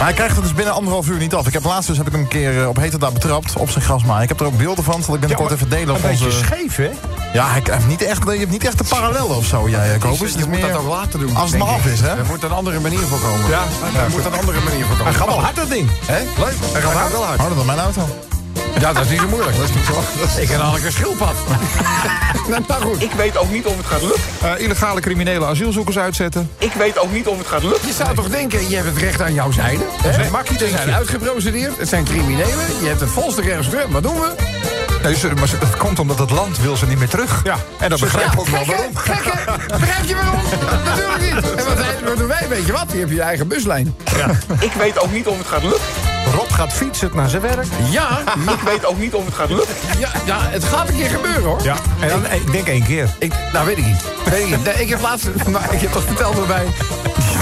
Maar 0.00 0.08
hij 0.08 0.18
krijgt 0.18 0.34
het 0.36 0.44
dus 0.44 0.54
binnen 0.54 0.74
anderhalf 0.74 1.08
uur 1.08 1.18
niet 1.18 1.34
af. 1.34 1.46
Ik 1.46 1.52
heb 1.52 1.64
laatst 1.64 1.88
dus 1.88 1.96
heb 1.96 2.06
ik 2.06 2.12
hem 2.12 2.20
een 2.20 2.28
keer 2.28 2.60
eh, 2.62 2.68
op 2.68 2.76
heterdaad 2.76 3.12
betrapt 3.12 3.56
op 3.56 3.70
zijn 3.70 3.84
grasmaaien. 3.84 4.22
Ik 4.22 4.28
heb 4.28 4.40
er 4.40 4.46
ook 4.46 4.56
beelden 4.56 4.84
van, 4.84 5.02
zal 5.02 5.14
ik 5.14 5.20
binnenkort 5.20 5.50
even 5.52 5.68
delen 5.68 5.94
op 5.94 6.02
Een 6.02 6.08
beetje 6.10 6.24
onze... 6.24 6.38
scheef, 6.38 6.76
hè? 6.76 6.90
Ja, 7.32 7.46
hij 7.50 7.62
heeft 7.64 7.86
niet 7.86 8.02
echt, 8.02 8.22
je 8.24 8.38
hebt 8.38 8.50
niet 8.50 8.64
echt 8.64 8.78
de 8.78 8.84
parallellen 8.88 9.36
of 9.36 9.44
zo, 9.44 9.68
jij, 9.68 9.94
eh, 9.94 10.00
Kobus. 10.00 10.18
je 10.18 10.24
Het 10.24 10.34
is 10.34 10.40
moet 10.46 10.60
meer- 10.60 10.72
dat 10.72 10.80
ook 10.80 10.88
later 10.88 11.18
doen. 11.18 11.36
Als 11.36 11.50
het 11.50 11.58
maar 11.58 11.68
af 11.68 11.86
is, 11.86 12.00
hè? 12.00 12.08
Er 12.08 12.26
moet 12.26 12.42
een 12.42 12.52
andere 12.52 12.80
manier 12.80 12.98
voor 12.98 13.20
komen. 13.20 13.48
Ja. 13.48 13.62
Er 14.04 14.10
moet 14.10 14.24
een 14.24 14.32
andere 14.34 14.60
manier 14.60 14.84
voor 14.84 14.96
komen. 14.96 15.04
Hij 15.04 15.14
gaat 15.14 15.26
wel 15.26 15.40
hard, 15.40 15.56
dat 15.56 15.68
ding. 15.68 15.90
Hè? 16.06 16.18
Leuk. 16.18 16.54
Hij 16.72 16.80
gaat 16.80 16.92
hard. 16.92 17.12
wel 17.12 17.24
hard. 17.24 17.38
Harder 17.38 17.56
dan 17.56 17.66
mijn 17.66 17.78
auto. 17.78 18.08
Ja, 18.80 18.92
dat 18.92 19.04
is 19.04 19.10
niet 19.10 19.20
zo 19.20 19.28
moeilijk. 19.28 19.56
Dat 19.56 19.68
is 19.68 19.74
niet 19.74 19.84
zo. 19.84 20.40
Ik 20.40 20.48
heb 20.48 20.58
namelijk 20.58 20.84
een 20.84 20.92
schildpad. 20.92 21.34
nou, 22.48 22.62
nou 22.68 22.82
goed. 22.82 23.02
Ik 23.02 23.12
weet 23.12 23.36
ook 23.38 23.50
niet 23.50 23.66
of 23.66 23.76
het 23.76 23.86
gaat 23.86 24.02
lukken. 24.02 24.20
Eh, 24.42 24.64
illegale 24.64 25.00
criminele 25.00 25.46
asielzoekers 25.46 25.98
uitzetten. 25.98 26.50
Ik 26.58 26.72
weet 26.72 26.98
ook 26.98 27.12
niet 27.12 27.26
of 27.26 27.38
het 27.38 27.46
gaat 27.46 27.62
lukken. 27.62 27.88
Je 27.88 27.94
zou 27.94 28.14
toch 28.14 28.28
denken, 28.28 28.68
je 28.70 28.76
hebt 28.76 28.88
het 28.88 28.96
recht 28.98 29.20
aan 29.22 29.34
jouw 29.34 29.50
zijde. 29.50 29.84
Hè? 30.02 30.12
zijn 30.12 30.30
makkie, 30.30 30.58
Ze 30.58 30.68
zijn 30.68 30.92
uitgeprocedeerd, 30.94 31.78
het 31.78 31.88
zijn 31.88 32.04
criminelen. 32.04 32.66
Je 32.80 32.86
hebt 32.86 33.00
het 33.00 33.10
volste 33.10 33.42
recht. 33.42 33.68
Wat 33.90 34.02
doen 34.02 34.14
we? 34.20 34.34
Nee, 35.02 35.16
ze- 35.16 35.30
maar 35.38 35.48
ze- 35.48 35.58
dat 35.58 35.76
komt 35.76 35.98
omdat 35.98 36.18
het 36.18 36.30
land 36.30 36.58
wil 36.58 36.76
ze 36.76 36.86
niet 36.86 36.98
meer 36.98 37.08
terug. 37.08 37.40
Ja. 37.44 37.56
En 37.78 37.90
dat 37.90 38.00
begrijp 38.00 38.32
ik 38.32 38.40
ook 38.40 38.46
wel 38.48 38.64
waarom. 38.64 38.96
Gekke, 38.96 39.30
begrijp 39.78 40.04
je 40.08 40.14
waarom? 40.14 40.40
Natuurlijk 40.84 41.20
niet. 41.20 41.54
En 41.54 41.64
wat, 41.64 41.84
wat 42.08 42.16
doen 42.18 42.28
wij? 42.28 42.46
Weet 42.48 42.66
je 42.66 42.72
wat? 42.72 42.86
Je 42.92 42.98
hebt 42.98 43.10
je 43.10 43.22
eigen 43.22 43.48
buslijn. 43.48 43.94
Ik 44.60 44.72
weet 44.72 44.98
ook 45.00 45.12
niet 45.12 45.26
of 45.26 45.38
het 45.38 45.46
gaat 45.46 45.62
lukken. 45.62 46.09
Rob 46.36 46.50
gaat 46.52 46.72
fietsen 46.72 47.10
naar 47.14 47.28
zijn 47.28 47.42
werk. 47.42 47.66
Ja, 47.90 48.08
Ik 48.56 48.60
weet 48.64 48.86
ook 48.86 48.98
niet 48.98 49.14
of 49.14 49.24
het 49.24 49.34
gaat 49.34 49.48
lukken. 49.48 49.74
ja, 49.98 50.08
ja, 50.24 50.36
het 50.40 50.64
gaat 50.64 50.88
een 50.88 50.96
keer 50.96 51.10
gebeuren 51.10 51.42
hoor. 51.42 51.62
Ja, 51.62 51.76
en 52.00 52.08
dan, 52.08 52.24
ik 52.30 52.52
denk 52.52 52.66
één 52.66 52.82
keer. 52.84 53.14
Ik, 53.18 53.32
nou, 53.52 53.66
weet 53.66 53.78
ik 53.78 53.86
niet. 53.86 54.02
Weet 54.24 54.40
ik, 54.40 54.46
niet. 54.56 54.64
Nee, 54.64 54.74
ik 54.74 54.88
heb 54.88 55.00
laatst, 55.00 55.26
maar 55.48 55.68
ik 55.74 55.80
heb 55.80 55.92
toch 55.92 56.04
verteld 56.04 56.34
waarbij 56.36 56.64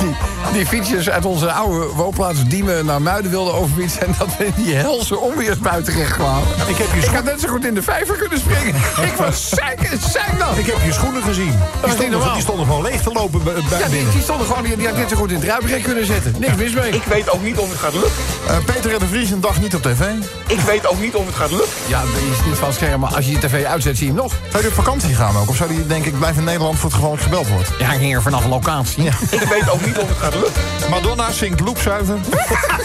die, 0.01 0.17
die 0.53 0.67
fietsers 0.67 1.11
uit 1.11 1.25
onze 1.25 1.53
oude 1.53 1.87
woonplaats 1.87 2.45
Diemen 2.45 2.85
naar 2.85 3.03
Muiden 3.03 3.31
wilden 3.31 3.55
overfietsen. 3.55 4.01
En 4.07 4.15
dat 4.19 4.29
we 4.39 4.45
in 4.47 4.53
die 4.57 4.75
helse 4.75 5.19
onweersbui 5.19 5.83
terecht 5.83 6.13
kwamen. 6.13 6.49
Ik 6.69 6.77
heb 6.77 6.87
je 6.93 6.97
Ik 6.97 7.03
schoen- 7.03 7.15
had 7.15 7.25
net 7.25 7.41
zo 7.41 7.49
goed 7.49 7.65
in 7.65 7.75
de 7.75 7.83
vijver 7.83 8.17
kunnen 8.17 8.39
springen. 8.39 8.75
Ik 9.03 9.13
was 9.19 9.49
zeik, 9.49 9.89
zeik 10.13 10.39
dan. 10.39 10.59
Ik 10.59 10.67
heb 10.67 10.77
je 10.85 10.93
schoenen 10.93 11.23
gezien. 11.23 11.51
Die 11.51 11.57
niet 11.83 11.91
stonden, 11.93 12.11
normaal. 12.11 12.33
die 12.33 12.43
stonden 12.43 12.67
gewoon 12.67 12.83
leeg 12.83 13.03
te 13.03 13.13
lopen 13.13 13.43
bij 13.45 13.55
bij 13.69 13.79
Ja, 13.79 13.89
die, 13.89 14.07
stonden 14.23 14.47
gewoon, 14.47 14.63
die, 14.63 14.77
die 14.77 14.87
had 14.87 14.97
net 14.97 15.09
zo 15.11 15.17
goed 15.17 15.31
in 15.31 15.37
het 15.37 15.45
ruibrek 15.45 15.83
kunnen 15.83 16.07
zetten. 16.07 16.35
Niks 16.39 16.55
mis 16.57 16.73
mee. 16.75 16.91
Ik 16.91 17.03
weet 17.05 17.31
ook 17.31 17.43
niet 17.43 17.59
of 17.59 17.69
het 17.71 17.79
gaat 17.79 17.93
lukken. 17.93 18.13
Eh, 18.49 18.57
Peter 18.65 18.93
en 18.93 18.99
de 18.99 19.07
Vries 19.07 19.31
een 19.31 19.41
dag 19.41 19.61
niet 19.61 19.75
op 19.75 19.83
tv. 19.83 20.01
Ik 20.47 20.61
weet 20.61 20.87
ook 20.87 21.01
niet 21.01 21.15
of 21.15 21.27
het 21.27 21.35
gaat 21.35 21.51
lukken. 21.51 21.69
Ja, 21.89 22.01
dat 22.01 22.11
is 22.15 22.45
niet 22.47 22.57
van 22.57 22.73
scherm, 22.73 23.01
maar 23.01 23.15
als 23.15 23.25
je 23.27 23.33
je 23.33 23.39
tv 23.39 23.65
uitzet, 23.65 23.97
zie 23.97 24.07
je 24.07 24.13
hem 24.13 24.23
nog. 24.23 24.35
Zou 24.51 24.63
je 24.63 24.69
op 24.69 24.75
vakantie 24.75 25.15
gaan 25.15 25.37
ook? 25.37 25.49
Of 25.49 25.57
zou 25.57 25.69
die 25.69 25.87
denk 25.87 26.05
ik 26.05 26.19
blijven 26.19 26.39
in 26.39 26.45
Nederland 26.45 26.79
voor 26.79 26.91
het 26.91 26.99
geval 26.99 27.15
ik 27.15 27.21
gebeld 27.21 27.49
word? 27.49 27.71
Ja, 27.79 27.99
hier 27.99 28.23
vanaf 28.23 28.45
een 28.45 28.51
locatie. 28.51 29.05
Ik 29.31 29.43
weet 29.49 29.71
ook 29.71 29.87
niet 29.87 29.99
of 29.99 30.09
het 30.09 30.19
gaat 30.19 30.35
lukken. 30.35 30.63
Madonna 30.91 31.33
zingt 31.33 31.61
loopzuiver. 31.61 32.17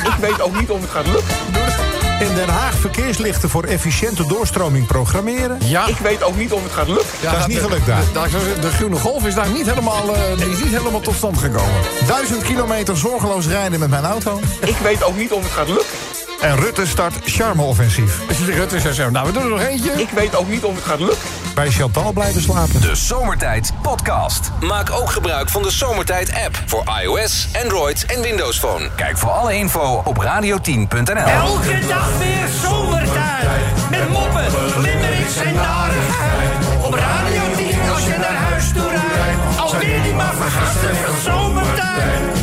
Ik 0.03 0.15
weet 0.19 0.41
ook 0.41 0.59
niet 0.59 0.69
of 0.69 0.81
het 0.81 0.89
gaat 0.89 1.07
lukken. 1.07 1.92
In 2.29 2.35
Den 2.35 2.49
Haag 2.49 2.73
verkeerslichten 2.75 3.49
voor 3.49 3.63
efficiënte 3.63 4.27
doorstroming 4.27 4.85
programmeren. 4.87 5.57
Ja, 5.63 5.87
Ik 5.87 5.97
weet 5.97 6.23
ook 6.23 6.37
niet 6.37 6.51
of 6.51 6.63
het 6.63 6.71
gaat 6.71 6.87
lukken. 6.87 7.05
ja, 7.21 7.31
dat 7.31 7.39
is 7.39 7.45
niet 7.45 7.59
gelukt 7.63 7.85
daar. 7.85 8.01
De, 8.13 8.29
de, 8.29 8.61
de 8.61 8.71
groene 8.71 8.95
golf 8.95 9.25
is 9.25 9.33
daar 9.35 9.49
niet 9.49 9.65
helemaal, 9.69 10.15
eh, 10.15 10.37
die 10.37 10.49
is 10.49 10.63
niet 10.63 10.71
helemaal 10.77 10.99
tot 10.99 11.15
stand 11.15 11.37
gekomen. 11.37 11.81
Duizend 12.07 12.43
kilometer 12.43 12.97
zorgeloos 12.97 13.47
rijden 13.47 13.79
met 13.79 13.89
mijn 13.89 14.03
auto. 14.03 14.39
Ik 14.59 14.77
weet 14.83 15.03
ook 15.03 15.15
niet 15.17 15.31
of 15.31 15.43
het 15.43 15.51
gaat 15.51 15.67
lukken. 15.67 15.97
En 16.41 16.55
Rutte 16.59 16.85
start 16.87 17.13
charme-offensief. 17.25 18.19
Rutte 18.45 18.79
zei 18.79 18.93
zo, 18.93 19.09
nou 19.09 19.27
we 19.27 19.33
doen 19.33 19.43
er 19.43 19.49
nog 19.49 19.61
eentje. 19.61 19.91
Ik 19.91 20.09
weet 20.09 20.35
ook 20.35 20.49
niet 20.49 20.63
of 20.63 20.75
het 20.75 20.83
gaat 20.83 20.99
lukken. 20.99 21.29
Bij 21.53 21.71
Chantal 21.71 22.11
blijven 22.11 22.41
slapen. 22.41 22.81
De 22.81 22.95
Zomertijd 22.95 23.71
Podcast. 23.81 24.51
Maak 24.59 24.91
ook 24.91 25.09
gebruik 25.09 25.49
van 25.49 25.63
de 25.63 25.71
Zomertijd 25.71 26.33
app 26.45 26.61
voor 26.65 26.83
iOS, 27.01 27.47
Android 27.63 28.05
en 28.05 28.21
Windows 28.21 28.59
Phone. 28.59 28.89
Kijk 28.95 29.17
voor 29.17 29.29
alle 29.29 29.55
info 29.55 30.01
op 30.05 30.23
radio10.nl. 30.23 31.15
Elke 31.15 31.79
dag 31.87 32.17
weer 32.17 32.47
zomertijd. 32.61 33.89
Met 33.89 34.09
moppen, 34.09 34.45
limmerings 34.81 35.35
en 35.35 35.53
narigheid. 35.53 36.85
Op 36.85 36.93
Radio 36.93 37.41
10 37.57 37.89
als 37.93 38.05
je 38.05 38.15
naar 38.17 38.35
huis 38.35 38.71
toe 38.73 38.89
rijdt. 38.89 39.59
Alweer 39.59 40.03
die 40.03 40.13
maar 40.13 40.33
vergasten 40.33 40.95
van 40.95 41.31
zomertijd. 41.31 42.42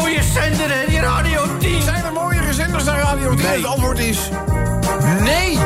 Mooie 0.00 0.22
zender 0.22 0.78
hè, 0.78 0.86
die 0.86 1.00
Radio 1.00 1.56
10. 1.58 1.82
Zijn 1.82 2.04
er 2.04 2.12
mooiere 2.12 2.52
zenders 2.52 2.84
dan 2.84 2.94
Radio 2.96 3.34
10? 3.34 3.46
Het 3.46 3.64
antwoord 3.64 3.98
is 3.98 4.18
nee. 5.20 5.58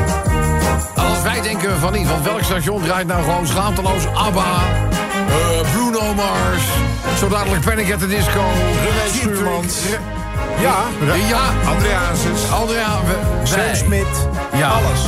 Als 0.95 1.21
wij 1.23 1.41
denken 1.41 1.79
van 1.79 1.93
niet, 1.93 2.07
want 2.07 2.23
welk 2.23 2.43
station 2.43 2.83
draait 2.83 3.07
nou 3.07 3.23
gewoon 3.23 3.47
schaamteloos 3.47 4.05
ABBA, 4.13 4.61
eh, 5.27 5.71
Bruno 5.71 6.13
Mars, 6.13 6.63
zo 7.19 7.27
dadelijk 7.27 7.65
Panic 7.65 7.93
at 7.93 7.99
the 7.99 8.07
Disco, 8.07 8.43
René 8.83 9.09
Schuurmans. 9.13 9.77
Ja, 10.59 10.75
Ja, 11.27 11.69
Andreasus, 11.69 12.51
Andrea, 12.51 12.99
Sam 13.43 13.59
wij, 13.59 13.75
Smit. 13.75 14.27
Ja. 14.53 14.69
Alles. 14.69 14.99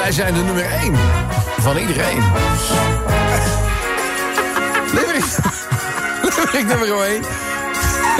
wij 0.00 0.12
zijn 0.12 0.34
de 0.34 0.40
nummer 0.40 0.66
1 0.82 0.94
van 1.58 1.76
iedereen. 1.76 2.18
Limerick. 4.94 5.24
Limerick 6.22 6.66
nummer 6.66 7.02
1. 7.02 7.47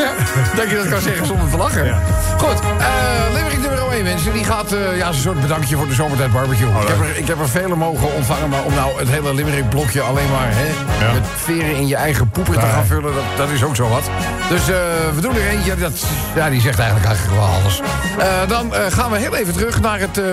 dat 0.59 0.71
je 0.71 0.77
dat 0.77 0.89
kan 0.89 1.01
zeggen 1.01 1.27
zonder 1.27 1.51
te 1.51 1.57
lachen. 1.57 1.95
Goed, 2.39 2.61
eh 2.79 3.35
Limerick 3.35 3.59
nummer 3.61 3.93
1, 3.93 4.03
mensen. 4.03 4.33
Die 4.33 4.45
gaat, 4.45 4.73
eh, 4.73 4.97
ja, 4.97 5.09
een 5.09 5.15
soort 5.15 5.41
bedankje 5.41 5.77
voor 5.77 5.87
de 5.87 5.95
zomertijd 5.95 6.33
barbecue. 6.33 6.69
ik, 6.69 6.89
heb 6.89 7.01
er, 7.01 7.17
ik 7.17 7.27
heb 7.27 7.41
er 7.41 7.49
vele 7.49 7.77
mogen 7.77 8.15
ontvangen, 8.15 8.49
maar 8.49 8.65
om 8.65 8.75
nou 8.75 8.99
het 8.99 9.09
hele 9.09 9.35
Limerick 9.35 9.69
blokje 9.69 10.01
alleen 10.01 10.31
maar 10.31 10.49
hè, 10.51 11.13
met 11.13 11.27
veren 11.37 11.77
in 11.77 11.87
je 11.87 11.97
eigen 11.97 12.31
poeper 12.31 12.55
te 12.55 12.67
gaan 12.67 12.87
vullen, 12.87 13.15
dat, 13.15 13.25
dat 13.37 13.49
is 13.49 13.65
ook 13.65 13.77
zo 13.77 13.89
wat. 13.89 14.11
Dus 14.49 14.61
eh, 14.61 14.77
we 15.15 15.21
doen 15.21 15.35
er 15.35 15.49
eentje, 15.49 15.77
dat, 15.77 16.05
ja, 16.35 16.51
die 16.51 16.61
zegt 16.61 16.79
eigenlijk, 16.79 17.09
eigenlijk 17.09 17.39
wel 17.41 17.49
alles. 17.49 17.81
Eh, 18.19 18.49
dan 18.49 18.75
eh, 18.75 18.83
gaan 18.89 19.11
we 19.11 19.19
heel 19.19 19.37
even 19.37 19.53
terug 19.53 19.81
naar 19.81 20.01
het 20.01 20.19
eh, 20.19 20.25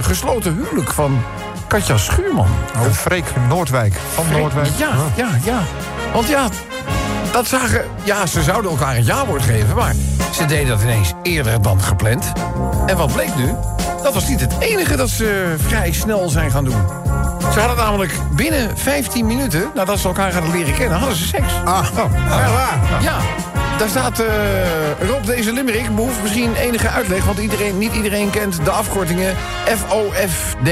gesloten 0.00 0.54
huwelijk 0.54 0.92
van 0.92 1.22
Katja 1.66 1.96
Schuurman. 1.96 2.48
Oh, 2.74 2.92
Freek 2.92 3.24
Noordwijk. 3.48 3.94
Van 4.14 4.24
Noordwijk. 4.30 4.68
Ja, 4.76 4.92
ja, 5.16 5.28
ja. 5.44 5.60
Want 6.12 6.28
ja, 6.28 6.48
dat 7.32 7.46
zagen... 7.46 7.84
Ja, 8.04 8.26
ze 8.26 8.42
zouden 8.42 8.70
elkaar 8.70 8.96
het 8.96 9.06
jawoord 9.06 9.42
geven, 9.42 9.76
maar 9.76 9.94
ze 10.32 10.44
deden 10.44 10.68
dat 10.68 10.82
ineens 10.82 11.12
eerder 11.22 11.62
dan 11.62 11.80
gepland. 11.82 12.32
En 12.86 12.96
wat 12.96 13.12
bleek 13.12 13.36
nu? 13.36 13.54
Dat 14.02 14.14
was 14.14 14.28
niet 14.28 14.40
het 14.40 14.54
enige 14.58 14.96
dat 14.96 15.08
ze 15.10 15.54
vrij 15.58 15.92
snel 15.92 16.28
zijn 16.28 16.50
gaan 16.50 16.64
doen. 16.64 16.86
Ze 17.52 17.58
hadden 17.58 17.76
namelijk 17.76 18.12
binnen 18.34 18.78
15 18.78 19.26
minuten, 19.26 19.70
nadat 19.74 19.98
ze 19.98 20.06
elkaar 20.08 20.32
hadden 20.32 20.50
leren 20.50 20.74
kennen, 20.74 20.98
hadden 20.98 21.16
ze 21.16 21.26
seks. 21.26 21.52
Ah, 21.64 21.86
Ja, 23.02 23.18
daar 23.82 23.90
staat 23.90 24.18
eh 24.20 24.26
Rob, 25.08 25.26
deze 25.26 25.52
limerick 25.52 25.94
behoeft 25.94 26.22
misschien 26.22 26.54
enige 26.54 26.88
uitleg... 26.88 27.24
want 27.24 27.38
iedereen, 27.38 27.78
niet 27.78 27.94
iedereen 27.94 28.30
kent 28.30 28.64
de 28.64 28.70
afkortingen 28.70 29.36
FOFD. 29.64 30.68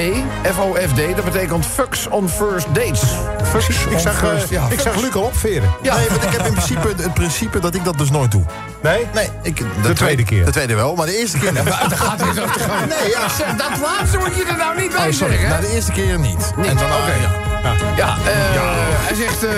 FOFD, 0.55 1.17
dat 1.17 1.25
betekent 1.25 1.67
Fucks 1.67 2.09
on 2.09 2.29
First 2.29 2.67
Dates. 2.75 3.03
Ik 3.91 3.99
zag, 3.99 4.23
eh, 4.23 4.29
first, 4.29 4.49
ja, 4.49 4.67
ik 4.71 4.81
zag. 4.81 5.01
Luc 5.01 5.15
al 5.15 5.23
opveren. 5.23 5.71
Ja. 5.83 5.97
Nee, 5.97 6.09
want 6.09 6.23
ik 6.23 6.31
heb 6.31 6.47
in 6.47 6.53
principe 6.53 6.89
het 7.03 7.15
principe 7.15 7.59
dat 7.61 7.75
ik 7.75 7.85
dat 7.85 7.99
dus 7.99 8.11
nooit 8.11 8.31
doe. 8.31 8.43
Nee? 8.83 9.07
Nee, 9.15 9.29
ik, 9.43 9.63
De 9.83 9.93
tweede 9.93 10.25
keer. 10.25 10.45
De 10.45 10.51
tweede 10.51 10.75
wel, 10.75 10.95
maar 10.95 11.07
de 11.07 11.19
eerste 11.19 11.39
keer. 11.39 11.55
Dat 11.89 11.93
gaat 11.93 12.23
weer 12.25 12.35
zo 12.35 12.53
te 12.53 12.59
gaan. 12.59 12.89
Nee, 12.89 13.11
ja. 13.11 13.29
Zeg, 13.29 13.57
dat 13.57 13.71
laatste 13.83 14.19
moet 14.19 14.35
je 14.37 14.45
er 14.45 14.57
nou 14.57 14.81
niet 14.81 14.93
bij 14.93 15.07
Oh, 15.07 15.13
sorry. 15.13 15.33
zeggen. 15.33 15.49
Nou, 15.49 15.61
de 15.61 15.73
eerste 15.75 15.93
keer 15.93 16.19
niet. 16.19 16.53
Niet, 16.57 16.67
En 16.67 16.77
dan, 16.77 16.85
oké. 16.87 17.13
ja. 17.23 17.50
Ja, 17.97 18.17
eh, 18.17 18.33
hij 19.07 19.15
zegt 19.15 19.45
eh, 19.45 19.51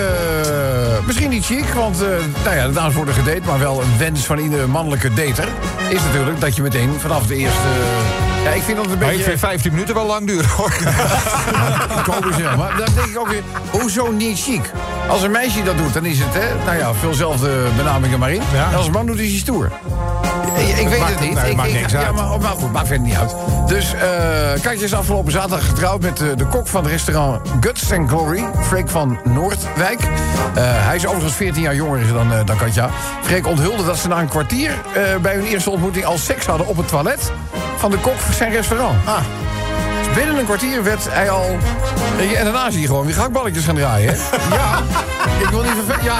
misschien 1.07 1.31
niet 1.31 1.45
chic, 1.45 1.65
want 1.75 2.03
eh, 2.03 2.09
nou 2.45 2.57
ja, 2.57 2.67
de 2.67 2.73
dames 2.73 2.95
worden 2.95 3.15
gedate, 3.15 3.41
maar 3.47 3.59
wel 3.59 3.83
een 3.83 3.99
wens 3.99 4.25
van 4.25 4.39
iedere 4.39 4.67
mannelijke 4.67 5.09
dater 5.15 5.49
is 5.89 6.01
natuurlijk 6.03 6.41
dat 6.41 6.57
je 6.57 6.63
meteen 6.63 6.91
vanaf 7.01 7.27
de 7.27 7.37
eerste. 7.37 7.59
ja, 8.45 8.51
ik 8.51 8.63
vind 8.63 8.77
dat 8.77 8.87
een 8.87 8.91
Maar 8.99 9.01
ik 9.03 9.09
beetje. 9.17 9.25
vind 9.25 9.39
15 9.39 9.71
minuten 9.73 9.95
wel 9.95 10.07
lang 10.07 10.27
duren 10.27 10.49
hoor. 10.51 10.73
Komen 12.11 12.35
ze, 12.35 12.43
maar 12.57 12.77
dan 12.77 12.89
denk 12.95 13.07
ik 13.07 13.19
ook 13.19 13.29
weer, 13.29 13.43
hoezo 13.71 14.11
niet 14.11 14.41
chic? 14.41 14.71
Als 15.09 15.23
een 15.23 15.31
meisje 15.31 15.63
dat 15.63 15.77
doet, 15.77 15.93
dan 15.93 16.05
is 16.05 16.19
het, 16.19 16.35
hè, 16.35 16.65
nou 16.65 16.77
ja, 16.79 16.95
veelzelfde 16.95 17.51
benamingen 17.77 18.19
maar 18.19 18.33
in. 18.33 18.43
Ja. 18.53 18.69
En 18.71 18.77
als 18.77 18.87
een 18.87 18.93
man 18.93 19.07
doet, 19.07 19.19
is 19.19 19.31
hij 19.31 19.39
stoer. 19.39 19.71
Ik, 20.69 20.77
ik 20.79 20.89
weet 20.89 20.99
Maakt- 20.99 21.11
het 21.11 21.21
niet. 21.21 21.39
ik, 21.47 21.57
maakt 21.57 21.69
ik- 21.69 21.75
niks 21.81 21.93
ja, 21.93 21.99
uit. 22.05 22.15
Maar, 22.15 22.39
maar 22.41 22.51
goed, 22.51 22.73
maakt 22.73 22.87
verder 22.87 23.07
niet 23.07 23.17
uit. 23.17 23.35
Dus 23.67 23.95
eh 23.95 24.01
Katje 24.63 24.85
is 24.85 24.95
afgelopen 24.95 25.33
zaterdag 25.33 25.67
getrouwd 25.67 26.01
met 26.01 26.21
eh, 26.21 26.27
de 26.37 26.47
kok 26.47 26.67
van 26.69 26.83
het 26.83 26.93
restaurant 26.93 27.49
Guts 27.61 27.93
and 27.93 28.09
Glory, 28.09 28.45
Freek 28.67 28.89
van 28.91 29.19
Noordwijk. 29.25 30.01
Eh, 30.01 30.63
hij 30.65 30.97
is 30.97 31.07
overigens 31.07 31.35
14 31.35 31.63
jaar 31.63 31.75
jonger 31.75 32.13
dan, 32.13 32.29
dan 32.45 32.57
Katja. 32.57 32.91
Freek 33.23 33.47
onthulde 33.47 33.85
dat 33.85 33.99
ze 33.99 34.09
na 34.09 34.19
een 34.21 34.29
kwartier 34.29 34.71
bij 35.23 35.35
hun 35.35 35.45
eerste 35.45 35.71
ontmoeting 35.71 36.05
al 36.05 36.19
seks 36.19 36.47
hadden 36.47 36.67
op 36.67 36.77
het 36.77 36.89
toilet 36.89 37.33
van 37.77 37.91
de 37.91 37.97
kok 37.99 38.19
van 38.19 38.35
zijn 38.35 38.53
restaurant. 38.53 38.97
Ah, 39.07 39.17
Dus 40.05 40.15
binnen 40.15 40.39
een 40.39 40.45
kwartier 40.45 40.83
werd 40.83 41.07
hij 41.11 41.31
al. 41.31 41.57
En 42.37 42.45
daarna 42.45 42.71
zie 42.71 42.81
je 42.81 42.87
gewoon 42.87 43.05
weer 43.05 43.15
gehaktballetjes 43.15 43.65
gaan 43.65 43.75
draaien. 43.75 44.09
Hè? 44.15 44.17
Ja, 44.57 44.79
ik 45.43 45.49
wil 45.49 45.63
niet 45.63 45.73
vervelend. 45.87 46.03
Ja, 46.05 46.19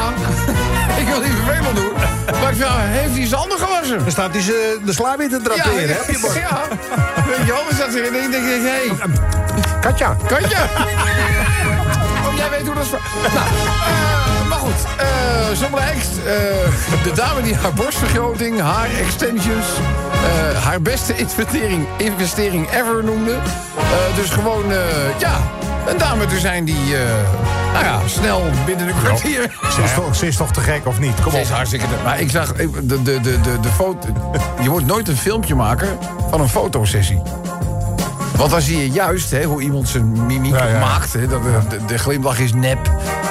ik 1.03 1.09
wil 1.09 1.21
niet 1.21 1.33
vervelend 1.45 1.77
doen. 1.77 1.93
Maar 2.41 2.55
heeft 2.87 3.17
hij 3.17 3.27
zijn 3.27 3.41
handen 3.41 3.59
gewassen? 3.59 3.99
Dan 3.99 4.11
staat 4.11 4.33
hij 4.33 4.43
ze 4.43 4.79
de 4.85 4.93
sla 4.93 5.17
weer 5.17 5.29
te 5.29 5.41
draperen, 5.43 5.89
hè, 5.89 6.01
op 6.01 6.11
je 6.11 6.19
bord. 6.21 6.35
Ja, 6.35 6.63
weet 7.27 7.47
je 7.47 7.53
wel, 7.53 7.65
dan 7.69 7.75
staat 7.75 7.95
er 7.95 8.07
en 8.07 8.15
ik 8.23 8.31
denk, 8.31 8.45
hé, 8.45 8.61
hey, 8.61 8.93
Katja. 9.81 10.17
Katja. 10.27 10.61
Oh, 12.27 12.39
jij 12.39 12.51
weet 12.51 12.67
hoe 12.67 12.75
dat 12.75 12.85
is. 12.85 12.91
Nou, 12.91 13.47
eh, 13.47 14.49
maar 14.49 14.59
goed, 14.59 14.81
eh, 14.97 15.57
zo 15.57 15.67
blijkt, 15.71 16.09
eh, 16.27 17.03
de 17.05 17.13
dame 17.15 17.43
die 17.43 17.55
haar 17.55 17.73
borstvergroting, 17.73 18.61
haar 18.61 18.89
extensions, 19.01 19.67
eh, 20.13 20.65
haar 20.65 20.83
beste 20.83 21.17
investering, 21.17 21.87
investering 21.97 22.71
ever 22.71 23.05
noemde. 23.05 23.33
Eh, 23.33 24.17
dus 24.17 24.31
gewoon, 24.31 24.73
eh, 24.73 24.79
ja, 25.19 25.41
een 25.87 25.99
dame 25.99 26.27
te 26.27 26.39
zijn 26.39 26.65
die, 26.65 26.97
eh, 26.97 27.03
nou 27.73 27.85
ja, 27.85 27.99
snel 28.07 28.43
binnen 28.67 28.89
een 28.89 28.95
kwartier. 29.03 29.57
Ze 29.75 29.83
is, 29.83 29.95
toch, 29.95 30.17
ze 30.17 30.27
is 30.27 30.37
toch 30.37 30.51
te 30.53 30.61
gek, 30.61 30.87
of 30.87 30.99
niet? 30.99 31.15
Kom 31.23 31.31
Ze 31.31 31.37
op. 31.37 31.43
is 31.43 31.51
hartstikke... 31.51 31.87
Maar 32.05 32.21
ik 32.21 32.31
zag 32.31 32.53
de, 32.53 32.71
de, 32.83 33.03
de, 33.03 33.21
de, 33.21 33.61
de 33.61 33.69
foto... 33.69 34.09
Je 34.63 34.69
moet 34.69 34.87
nooit 34.87 35.09
een 35.09 35.17
filmpje 35.17 35.55
maken 35.55 35.99
van 36.31 36.41
een 36.41 36.49
fotosessie. 36.49 37.23
Want 38.37 38.51
dan 38.51 38.61
zie 38.61 38.79
je 38.79 38.91
juist 38.91 39.31
hè, 39.31 39.43
hoe 39.45 39.63
iemand 39.63 39.89
zijn 39.89 40.27
mimiek 40.27 40.55
Ja, 40.55 40.67
ja. 40.67 40.79
maakt. 40.79 41.13
Hè, 41.13 41.27
dat, 41.27 41.43
de, 41.43 41.85
de, 41.87 41.99
glimlach 41.99 42.39
is 42.39 42.53
nep. 42.55 42.79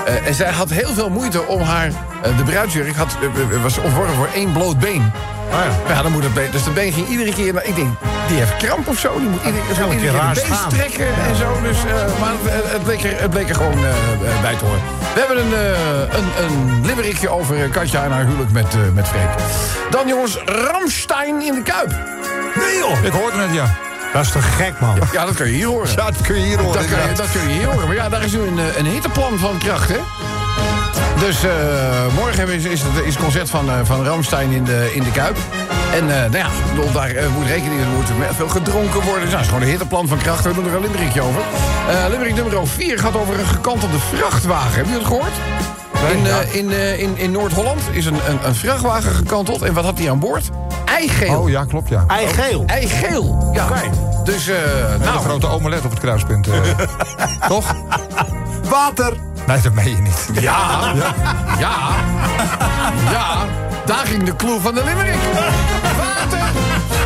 Eh, 0.05 0.27
en 0.27 0.33
zij 0.33 0.51
had 0.51 0.69
heel 0.69 0.93
veel 0.93 1.09
moeite 1.09 1.47
om 1.47 1.61
haar... 1.61 1.87
eh, 2.23 2.37
de 2.37 2.43
bruidsjurk 2.43 2.95
had, 2.95 3.17
eh, 3.51 3.61
was 3.61 3.77
ontworpen 3.77 4.15
voor 4.15 4.29
één 4.33 4.51
bloot 4.51 4.79
been. 4.79 5.11
Oh 5.53 5.57
ja. 5.87 5.93
Ja, 5.95 6.01
dan 6.01 6.11
moet 6.11 6.23
het 6.23 6.33
been. 6.33 6.51
Dus 6.51 6.63
de 6.63 6.69
been 6.71 6.91
ging 6.93 7.07
iedere 7.07 7.33
keer... 7.33 7.53
naar- 7.53 7.65
ik 7.65 7.75
denk, 7.75 7.89
die 8.27 8.37
heeft 8.37 8.57
kramp 8.57 8.87
of 8.87 8.99
zo. 8.99 9.17
Die 9.19 9.29
moet 9.29 9.43
iedere, 9.45 9.63
elke 9.81 9.93
iedere 9.93 10.11
keer 10.11 10.19
raar 10.19 10.33
de 10.33 10.39
been 10.47 10.55
staan. 10.55 10.71
strekken 10.71 11.05
en 11.29 11.35
zo. 11.35 11.61
Dus, 11.61 11.77
eh, 11.77 12.19
maar 12.19 12.31
het, 12.43 12.71
het, 12.71 12.83
bleek 12.83 13.03
er, 13.03 13.21
het 13.21 13.29
bleek 13.29 13.49
er 13.49 13.55
gewoon 13.55 13.85
eh, 13.85 14.41
bij 14.41 14.55
te 14.55 14.65
horen. 14.65 14.81
We 15.13 15.19
hebben 15.19 15.37
een, 15.45 15.53
eh, 15.53 16.17
een, 16.19 16.45
een 16.45 16.85
limmerikje 16.85 17.29
over 17.29 17.55
Katja 17.69 18.03
en 18.03 18.11
haar 18.11 18.25
huwelijk 18.25 18.51
met, 18.51 18.65
eh, 18.73 18.79
met 18.93 19.07
Freek. 19.07 19.29
Dan 19.89 20.07
jongens, 20.07 20.37
Ramstein 20.45 21.41
in 21.41 21.53
de 21.53 21.61
Kuip. 21.63 21.89
Nee 22.55 22.77
joh. 22.77 23.03
Ik 23.03 23.11
hoorde 23.11 23.37
het, 23.37 23.53
ja. 23.53 23.65
Dat 24.13 24.25
is 24.25 24.31
toch 24.31 24.55
gek, 24.55 24.79
man. 24.79 24.97
Ja, 25.11 25.25
dat 25.25 25.35
kun 25.35 25.47
je 25.47 25.53
hier 25.53 25.67
horen. 25.67 25.89
Ja, 25.89 25.95
dat 25.95 26.21
kun 26.21 26.35
je 26.35 26.45
hier 26.45 26.59
horen. 26.59 26.79
Dat 26.79 26.87
kun, 26.89 27.09
je, 27.09 27.13
dat 27.15 27.31
kun 27.31 27.41
je 27.41 27.53
hier 27.53 27.65
horen. 27.65 27.87
Maar 27.87 27.95
ja, 27.95 28.09
daar 28.09 28.23
is 28.23 28.31
nu 28.31 28.41
een, 28.41 28.59
eh, 28.59 28.77
een 28.77 28.85
hitteplan 28.85 29.39
van 29.39 29.57
kracht, 29.57 29.89
hè? 29.89 29.99
Dus 31.21 31.43
eh, 31.43 31.51
morgen 32.15 32.49
is, 32.49 32.63
is 32.63 32.81
het 32.81 33.05
is 33.05 33.13
het 33.13 33.23
concert 33.23 33.49
van, 33.49 33.69
eh, 33.69 33.79
van 33.83 34.05
Ramstein 34.05 34.51
in 34.51 34.63
de, 34.63 34.91
in 34.93 35.03
de 35.03 35.11
Kuip. 35.11 35.37
En 35.93 36.09
eh, 36.09 36.19
nou 36.19 36.37
ja, 36.37 36.47
bedoel, 36.69 36.91
daar 36.91 37.11
moet 37.33 37.47
rekening, 37.47 37.81
er 37.81 37.87
moet 37.87 38.17
met 38.17 38.35
veel 38.35 38.47
gedronken 38.47 39.01
worden. 39.01 39.21
Dus, 39.21 39.21
nou, 39.21 39.31
dat 39.31 39.41
is 39.41 39.47
gewoon 39.47 39.61
een 39.61 39.69
hitteplan 39.69 40.07
van 40.07 40.17
kracht. 40.17 40.43
We 40.43 40.53
doen 40.53 40.65
er 40.65 40.73
een 40.73 40.81
limmerikje 40.81 41.21
over. 41.21 41.41
Eh 41.89 42.05
limerick 42.09 42.35
nummer 42.35 42.67
4 42.67 42.99
gaat 42.99 43.15
over 43.15 43.39
een 43.39 43.45
gekantelde 43.45 43.99
vrachtwagen. 43.99 44.73
Hebben 44.73 44.93
jullie 44.93 45.07
het 45.07 45.07
gehoord? 45.07 45.80
In, 46.09 46.25
eh, 46.27 46.55
in, 46.55 46.71
eh, 46.71 46.99
in, 46.99 47.17
in 47.17 47.31
Noord-Holland 47.31 47.81
is 47.91 48.05
een, 48.05 48.13
een, 48.29 48.39
een 48.43 48.55
vrachtwagen 48.55 49.11
gekanteld. 49.15 49.61
En 49.61 49.73
wat 49.73 49.83
had 49.83 49.99
hij 49.99 50.11
aan 50.11 50.19
boord? 50.19 50.49
Eigeel. 50.85 51.39
Oh 51.41 51.49
ja, 51.49 51.63
klopt, 51.65 51.89
ja. 51.89 52.03
Ei 52.07 52.27
geel. 52.27 52.63
Eigeel. 52.67 53.49
Ja. 53.53 53.67
Dus, 54.23 54.47
eh 54.47 54.55
Nou, 54.89 54.99
nou, 54.99 55.15
een 55.15 55.21
grote 55.23 55.47
omelet 55.47 55.85
op 55.85 55.89
het 55.91 55.99
kruispunt. 55.99 56.47
eh. 56.47 56.59
Toch? 57.47 57.75
Water. 58.69 59.13
Nee, 59.47 59.61
dat 59.61 59.73
meen 59.73 59.89
je 59.89 60.01
niet. 60.01 60.29
Ja, 60.41 60.91
ja, 61.59 61.79
ja, 63.11 63.45
daar 63.85 64.05
ging 64.05 64.23
de 64.23 64.35
clue 64.35 64.59
van 64.59 64.73
de 64.75 64.83
limerick. 64.83 65.15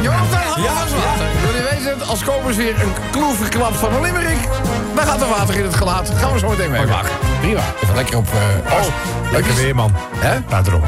Water, 0.09 0.11
je 0.11 0.17
hoort 0.17 0.31
daar 0.31 0.43
half 0.73 1.05
water. 1.05 1.27
Jullie 1.45 1.61
weten 1.69 1.99
het, 1.99 2.07
als 2.07 2.23
Kobus 2.23 2.55
weer 2.55 2.81
een 2.81 2.93
clue 3.11 3.33
verklapt 3.35 3.77
van 3.77 3.93
een 3.93 4.01
limerick... 4.01 4.37
dan 4.95 5.05
gaat 5.05 5.21
er 5.21 5.27
water 5.29 5.55
in 5.55 5.63
het 5.63 5.75
gelaat. 5.75 6.11
Gaan 6.17 6.33
we 6.33 6.39
zo 6.39 6.49
meteen 6.49 6.71
meemaken. 6.71 7.09
Prima, 7.39 7.61
even 7.83 7.95
lekker 7.95 8.17
op... 8.17 8.27
eh 8.67 8.73
Oh, 8.77 8.83
lekker 9.31 9.55
weer, 9.55 9.75
man. 9.75 9.91
Hè? 10.17 10.33
Ja, 10.33 10.61
daarom. 10.61 10.83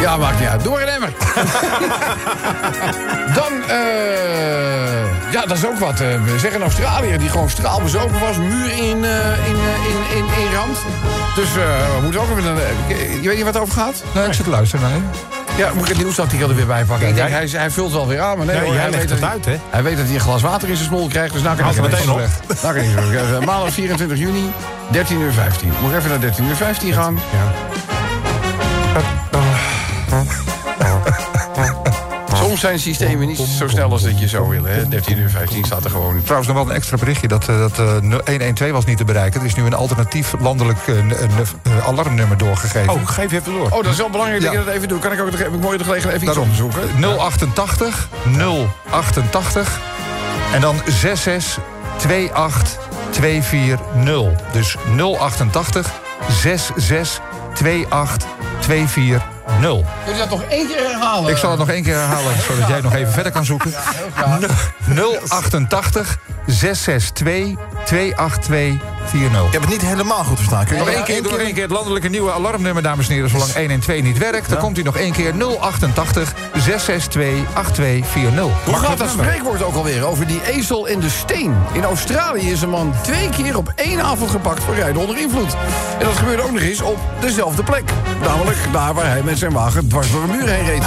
Ja, 0.00 0.16
maakt 0.16 0.38
niet 0.40 0.48
uit. 0.48 0.64
Door 0.64 0.80
een 0.80 0.88
emmer. 0.88 1.12
Dan, 3.34 3.52
eh 3.68 5.32
ja, 5.32 5.40
dat 5.46 5.56
is 5.56 5.66
ook 5.66 5.78
wat. 5.78 6.00
eh, 6.00 6.22
we 6.24 6.38
zeggen 6.38 6.54
een 6.60 6.62
Australiër 6.66 7.18
die 7.18 7.28
gewoon 7.28 7.50
straalbezopen 7.50 8.20
was. 8.20 8.36
Muur 8.36 8.72
in, 8.72 9.04
eh, 9.04 9.46
in, 9.48 9.54
eh, 9.54 9.86
in, 9.88 10.16
in, 10.16 10.24
in 10.44 10.54
rand. 10.54 10.78
Dus 11.34 11.48
eh, 11.48 11.54
we 11.96 12.02
moeten 12.02 12.20
ook 12.20 12.30
even... 12.30 12.44
een- 12.44 12.56
je 13.22 13.28
weet 13.28 13.36
niet 13.36 13.44
wat 13.44 13.54
het 13.54 13.62
over 13.62 13.74
gaat? 13.74 14.02
Nee, 14.14 14.26
ik 14.26 14.32
zit 14.32 14.44
te 14.44 14.50
luisteren, 14.50 14.90
nee. 14.90 15.00
Ja, 15.60 15.72
moet 15.74 15.82
ik 15.82 15.88
het 15.88 15.96
nieuwsartikel 15.96 16.48
er 16.48 16.54
weer 16.54 16.66
bij 16.66 16.84
pakken? 16.84 17.08
Ik 17.08 17.14
denk, 17.14 17.28
hij, 17.28 17.48
hij 17.52 17.70
vult 17.70 17.92
wel 17.92 18.06
weer 18.06 18.20
aan, 18.20 18.36
maar 18.36 18.46
nee, 18.46 18.58
hoor, 18.58 18.72
jij 18.72 18.82
hij, 18.82 18.90
legt 18.90 19.02
weet 19.02 19.10
het 19.10 19.20
dat 19.20 19.30
uit, 19.30 19.44
hij, 19.44 19.54
hè? 19.54 19.60
hij 19.70 19.82
weet 19.82 19.96
dat 19.96 20.06
hij 20.06 20.14
een 20.14 20.20
glas 20.20 20.42
water 20.42 20.68
in 20.68 20.76
zijn 20.76 20.88
smol 20.88 21.08
krijgt, 21.08 21.32
dus 21.32 21.42
nou 21.42 21.56
kan 21.56 21.70
ik 21.70 21.76
er 21.76 21.82
het 21.82 21.90
meteen 21.90 22.10
op. 22.10 22.20
Nou 22.62 22.74
kan 22.74 22.84
ik 22.84 22.90
het 22.94 23.40
uh, 23.40 23.46
Maandag 23.46 23.72
24 23.72 24.18
juni, 24.18 24.52
13 24.90 25.20
uur 25.20 25.32
15. 25.32 25.72
Moet 25.80 25.90
ik 25.90 25.96
even 25.96 26.10
naar 26.10 26.20
13 26.20 26.44
uur 26.44 26.56
15 26.56 26.92
gaan? 26.92 27.18
Ja. 27.32 27.52
Soms 32.50 32.62
zijn 32.62 32.78
systemen 32.78 33.26
niet 33.26 33.38
zo 33.38 33.68
snel 33.68 33.90
als 33.90 34.02
dat 34.02 34.20
je 34.20 34.28
zou 34.28 34.48
willen. 34.48 34.72
Hè? 34.74 34.88
13 34.88 35.18
uur 35.18 35.30
15 35.30 35.64
staat 35.64 35.84
er 35.84 35.90
gewoon. 35.90 36.20
Trouwens, 36.22 36.48
nog 36.48 36.56
wel 36.56 36.68
een 36.68 36.74
extra 36.76 36.96
berichtje. 36.96 37.28
Dat, 37.28 37.48
eh, 37.48 37.58
dat 37.58 37.78
eh, 37.78 37.86
112 37.98 38.70
was 38.72 38.84
niet 38.84 38.96
te 38.96 39.04
bereiken. 39.04 39.40
Er 39.40 39.46
is 39.46 39.54
nu 39.54 39.64
een 39.64 39.74
alternatief 39.74 40.34
landelijk 40.40 40.78
eh, 40.86 40.98
eh, 40.98 41.86
alarmnummer 41.86 42.38
doorgegeven. 42.38 42.92
Oh, 42.92 43.06
geef 43.08 43.32
even 43.32 43.52
door. 43.52 43.64
Oh, 43.70 43.82
dat 43.82 43.92
is 43.92 43.96
wel 43.96 44.10
belangrijk 44.10 44.42
dat 44.42 44.52
Ja. 44.52 44.58
je 44.58 44.64
dat 44.64 44.74
even 44.74 44.88
doet. 44.88 45.00
Kan 45.00 45.12
ik 45.12 45.20
ook 45.20 45.30
nog 45.30 45.38
heb 45.38 45.54
ik 45.54 45.60
mooi 45.60 45.78
de 45.78 45.84
gelegenheid 45.84 46.22
even 46.22 46.28
iets 46.28 46.38
opzoeken? 46.48 46.80
088 47.18 48.08
088 48.90 49.80
en 50.52 50.60
dan 50.60 50.76
66 50.86 51.62
28 52.32 52.78
240. 53.10 54.52
Dus 54.52 54.76
088 54.96 55.92
66 56.28 57.20
28 57.88 58.28
240. 58.60 59.39
Kun 60.04 60.12
je 60.12 60.18
dat 60.18 60.30
nog 60.30 60.42
één 60.42 60.66
keer 60.66 60.76
herhalen? 60.90 61.30
Ik 61.30 61.36
zal 61.36 61.50
het 61.50 61.58
nog 61.58 61.68
één 61.68 61.82
keer 61.82 61.94
herhalen, 61.94 62.32
zodat 62.48 62.68
jij 62.68 62.80
nog 62.80 62.94
even 62.94 63.12
verder 63.12 63.32
kan 63.32 63.44
zoeken. 63.44 63.72
088 65.28 66.18
662 66.46 67.56
28240. 67.84 68.80
Ik 69.46 69.52
heb 69.52 69.60
het 69.60 69.70
niet 69.70 69.80
helemaal 69.80 70.24
goed 70.24 70.36
verstaan. 70.36 70.64
Kun 70.64 70.76
je 70.76 70.84
Nog 70.84 70.90
één 70.90 71.04
keer, 71.04 71.38
één 71.38 71.54
keer 71.54 71.62
het 71.62 71.72
landelijke 71.72 72.08
nieuwe 72.08 72.32
alarmnummer, 72.32 72.82
dames 72.82 73.08
en 73.08 73.14
heren. 73.14 73.30
Zolang 73.30 73.52
112 73.52 74.02
niet 74.02 74.18
werkt, 74.18 74.48
dan 74.48 74.58
komt 74.58 74.76
hij 74.76 74.84
nog 74.84 74.96
één 74.96 75.12
keer 75.12 75.34
088 75.60 76.34
662 76.54 77.54
8240. 77.54 78.64
Hoe 78.64 78.74
gaat 78.74 78.98
dat 78.98 79.10
spreekwoord 79.10 79.62
ook 79.62 79.74
alweer 79.74 80.04
over 80.04 80.26
die 80.26 80.40
ezel 80.44 80.86
in 80.86 81.00
de 81.00 81.08
steen? 81.08 81.54
In 81.72 81.84
Australië 81.84 82.50
is 82.50 82.62
een 82.62 82.68
man 82.68 82.94
twee 83.02 83.28
keer 83.28 83.56
op 83.56 83.72
één 83.74 84.00
avond 84.02 84.30
gepakt 84.30 84.62
voor 84.62 84.74
rijden 84.74 85.00
onder 85.00 85.18
invloed. 85.18 85.56
En 85.98 86.06
dat 86.06 86.16
gebeurde 86.16 86.42
ook 86.42 86.52
nog 86.52 86.62
eens 86.62 86.80
op 86.80 86.98
dezelfde 87.20 87.62
plek. 87.62 87.90
Namelijk 88.20 88.58
daar 88.72 88.94
waar 88.94 89.06
hij 89.06 89.22
met 89.22 89.38
zijn 89.38 89.52
wagen 89.52 89.88
dwars 89.88 90.12
door 90.12 90.22
een 90.22 90.30
muur 90.30 90.48
heen 90.48 90.64
reed. 90.64 90.82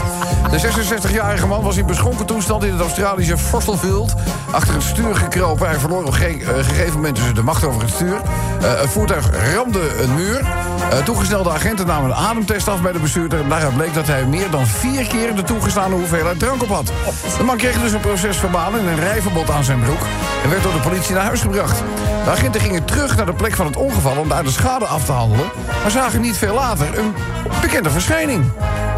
De 0.52 0.60
66-jarige 0.60 1.48
man 1.48 1.64
was 1.64 1.78
in 1.78 1.86
beschonken 1.86 2.26
toestand 2.26 2.64
in 2.64 2.72
het 2.72 2.82
Australische 2.82 3.38
Forstelfield. 3.38 4.14
Achter 4.54 4.74
het 4.74 4.84
stuur 4.84 5.16
gekropen. 5.16 5.68
Hij 5.68 5.80
verloor 5.80 6.04
op 6.04 6.14
een 6.14 6.42
eh, 6.42 6.48
gegeven 6.56 6.94
moment 6.94 7.16
dus 7.16 7.34
de 7.34 7.44
macht 7.44 7.64
over 7.64 7.82
het 7.82 7.90
stuur. 7.90 8.16
Eh, 8.62 8.80
het 8.80 8.90
voertuig 8.90 9.54
ramde 9.54 10.02
een 10.02 10.16
muur. 10.16 10.46
Eh, 10.90 10.98
toegesnelde 10.98 11.50
agenten 11.50 11.88
namen 11.88 12.10
een 12.10 12.16
ademtest 12.16 12.68
af 12.68 12.82
bij 12.82 12.92
de 12.92 13.00
bestuurder. 13.00 13.40
En 13.40 13.50
daaruit 13.50 13.76
bleek 13.76 13.94
dat 13.94 14.08
hij 14.08 14.26
meer 14.26 14.50
dan 14.50 14.68
vier 14.68 15.08
keer 15.08 15.36
de 15.36 15.44
toegestane 15.44 15.96
hoeveelheid 15.96 16.40
drank 16.40 16.64
op 16.64 16.70
had. 16.70 16.92
De 17.38 17.44
man 17.44 17.58
kreeg 17.58 17.82
dus 17.82 17.92
een 17.92 18.00
procesverbaal 18.00 18.74
en 18.74 18.88
een 18.88 19.00
rijverbod 19.00 19.50
aan 19.50 19.64
zijn 19.64 19.80
broek. 19.80 20.02
En 20.44 20.50
werd 20.50 20.64
door 20.64 20.74
de 20.74 20.80
politie 20.80 21.16
naar 21.16 21.24
huis 21.24 21.42
gebracht. 21.42 21.84
De 22.24 22.30
agenten 22.30 22.62
gingen 22.62 22.86
terug 22.86 23.16
naar 23.16 23.26
de 23.26 23.34
plek 23.34 23.56
van 23.56 23.66
het 23.66 23.76
ongeval 23.76 24.18
om 24.18 24.30
daar 24.30 24.44
de 24.44 24.52
schade 24.52 24.86
af 24.86 25.06
te 25.06 25.12
handelen. 25.12 25.52
Maar 25.82 25.92
zagen 25.92 26.22
niet 26.22 26.38
veel 26.38 26.54
later 26.54 26.98
een 26.98 27.14
bekende 27.62 27.90
verschijning. 27.90 28.52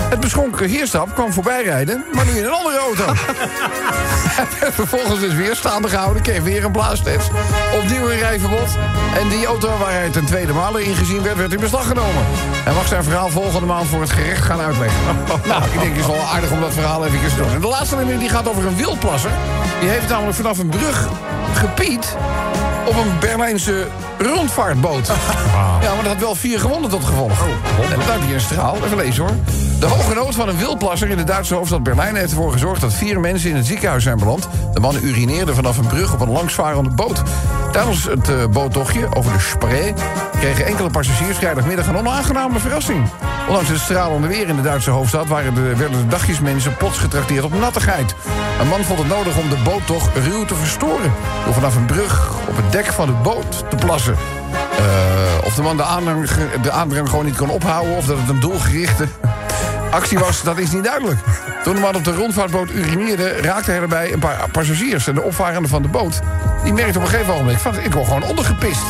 Het 0.10 0.20
beschonken 0.20 0.70
heerstap 0.70 1.14
kwam 1.14 1.34
voorbijrijden, 1.34 2.06
maar 2.14 2.26
nu 2.26 2.32
in 2.32 2.46
een 2.46 2.52
andere 2.52 2.78
auto. 2.78 3.04
Vervolgens 4.82 5.20
dus 5.20 5.34
weer 5.34 5.56
staande 5.56 5.90
gehouden, 5.90 6.22
kreeg 6.22 6.42
weer 6.42 6.66
een 6.66 6.72
blaastest. 6.72 7.30
Opnieuw 7.74 8.10
een 8.10 8.18
rijverbod. 8.18 8.78
En 9.20 9.30
die 9.30 9.46
auto 9.46 9.78
waar 9.78 9.92
hij 9.92 10.10
ten 10.10 10.26
tweede 10.26 10.54
maal 10.54 10.78
in 10.78 10.96
gezien 10.96 11.22
werd, 11.22 11.38
werd 11.38 11.54
in 11.54 11.60
beslag 11.60 11.88
genomen. 11.88 12.24
Hij 12.64 12.74
mag 12.74 12.88
zijn 12.88 13.04
verhaal 13.04 13.30
volgende 13.30 13.66
maand 13.66 13.88
voor 13.88 14.02
het 14.02 14.12
gerecht 14.12 14.44
gaan 14.44 14.60
uitleggen. 14.60 15.00
nou, 15.48 15.64
ik 15.64 15.80
denk 15.80 15.96
het 15.96 16.00
is 16.00 16.06
wel 16.06 16.28
aardig 16.34 16.52
om 16.52 16.62
dat 16.62 16.74
verhaal 16.74 17.06
even 17.06 17.30
te 17.30 17.36
doen. 17.36 17.54
En 17.54 17.62
de 17.62 17.68
laatste 17.68 17.96
nummer 17.96 18.20
die 18.20 18.30
gaat 18.30 18.48
over 18.48 18.66
een 18.66 18.76
wildplasser. 18.76 19.32
Die 19.80 19.90
heeft 19.90 20.10
namelijk 20.10 20.36
vanaf 20.36 20.58
een 20.58 20.70
brug 20.70 21.08
gepiet 21.54 22.16
op 22.86 22.96
een 22.96 23.20
Berlijnse 23.20 23.88
rondvaartboot. 24.18 25.08
Ja, 25.82 25.94
maar 25.96 26.04
dat 26.04 26.12
had 26.12 26.22
wel 26.22 26.36
vier 26.36 26.60
gewonden 26.60 26.90
tot 26.90 27.04
gevolg. 27.04 27.46
En 27.92 28.00
dan 28.08 28.20
die 28.26 28.34
een 28.34 28.42
straal. 28.42 28.78
Even 28.84 28.98
lezen 28.98 29.24
hoor. 29.24 29.36
De 29.80 29.86
hoge 29.86 30.14
nood 30.14 30.36
van 30.36 30.50
een 30.50 30.58
wildplasser 30.58 31.10
in 31.10 31.18
de 31.18 31.24
Duitse 31.24 31.54
hoofdstad 31.54 31.84
Berlijn... 31.84 32.16
heeft 32.16 32.32
ervoor 32.32 32.52
gezorgd 32.52 32.82
dat 32.82 32.94
vier 32.94 33.20
mensen 33.20 33.50
in 33.50 33.56
het 33.56 33.66
ziekenhuis 33.66 34.04
zijn 34.04 34.18
beland. 34.18 34.48
De 34.74 34.80
man 34.80 34.96
urineerde 34.96 35.54
vanaf 35.54 35.78
een 35.78 35.88
brug 35.88 36.14
op 36.14 36.20
een 36.20 36.32
langsvarende 36.32 36.90
boot. 36.90 37.22
Tijdens 37.72 38.04
het 38.04 38.30
eh, 38.30 38.46
boottochtje 38.48 39.16
over 39.16 39.34
de 39.34 39.40
Spree... 39.40 39.94
kregen 40.46 40.66
enkele 40.66 40.90
passagiers 40.90 41.38
vrijdagmiddag 41.38 41.88
een 41.88 41.98
onaangename 41.98 42.60
verrassing. 42.60 43.10
Ondanks 43.48 43.70
het 43.70 43.80
stralende 43.80 44.28
weer 44.28 44.48
in 44.48 44.56
de 44.56 44.62
Duitse 44.62 44.90
hoofdstad... 44.90 45.28
Waren 45.28 45.54
de, 45.54 45.62
werden 45.76 46.02
de 46.02 46.08
dagjesmensen 46.08 46.78
plots 46.78 46.98
getrakteerd 46.98 47.44
op 47.44 47.60
nattigheid. 47.60 48.16
Een 48.60 48.68
man 48.68 48.84
vond 48.84 49.00
het 49.00 49.08
nodig 49.08 49.38
om 49.38 49.50
de 49.50 49.58
boottocht 49.64 50.18
ruw 50.18 50.46
te 50.46 50.56
verstoren... 50.56 51.14
door 51.46 51.54
vanaf 51.54 51.76
een 51.76 51.86
brug 51.86 52.32
op 52.48 52.56
het 52.56 52.72
dek 52.72 52.86
van 52.86 53.08
de 53.08 53.14
boot 53.14 53.70
te 53.70 53.76
plassen. 53.76 54.16
Eh, 54.78 55.46
of 55.46 55.56
de 55.56 55.62
man 55.62 55.78
de 55.78 55.84
aandrang, 55.84 56.30
de 56.62 56.72
aandrang 56.72 57.10
gewoon 57.10 57.26
niet 57.26 57.38
kon 57.38 57.50
ophouden... 57.50 57.96
of 57.96 58.06
dat 58.06 58.18
het 58.18 58.30
een 58.30 58.40
doelgerichte 58.40 59.08
actie 60.00 60.20
was, 60.20 60.44
dat 60.44 60.58
is 60.58 60.72
niet 60.72 60.84
duidelijk. 60.84 61.20
Toen 61.64 61.76
de 61.76 61.82
man 61.82 61.96
op 61.96 62.04
de 62.04 62.16
rondvaartboot 62.16 62.72
urineerde... 62.72 63.42
raakte 63.42 63.72
erbij 63.72 64.14
een 64.14 64.20
paar 64.20 64.50
passagiers. 64.52 65.08
En 65.08 65.16
de 65.16 65.22
opvarenden 65.22 65.70
van 65.70 65.82
de 65.82 65.88
boot... 65.88 66.22
die 66.66 66.74
merkte 66.74 66.98
op 66.98 67.04
een 67.04 67.10
gegeven 67.12 67.34
moment... 67.34 67.62
van, 67.62 67.80
ik 67.80 67.94
word 67.94 68.06
gewoon 68.08 68.24
ondergepist. 68.24 68.82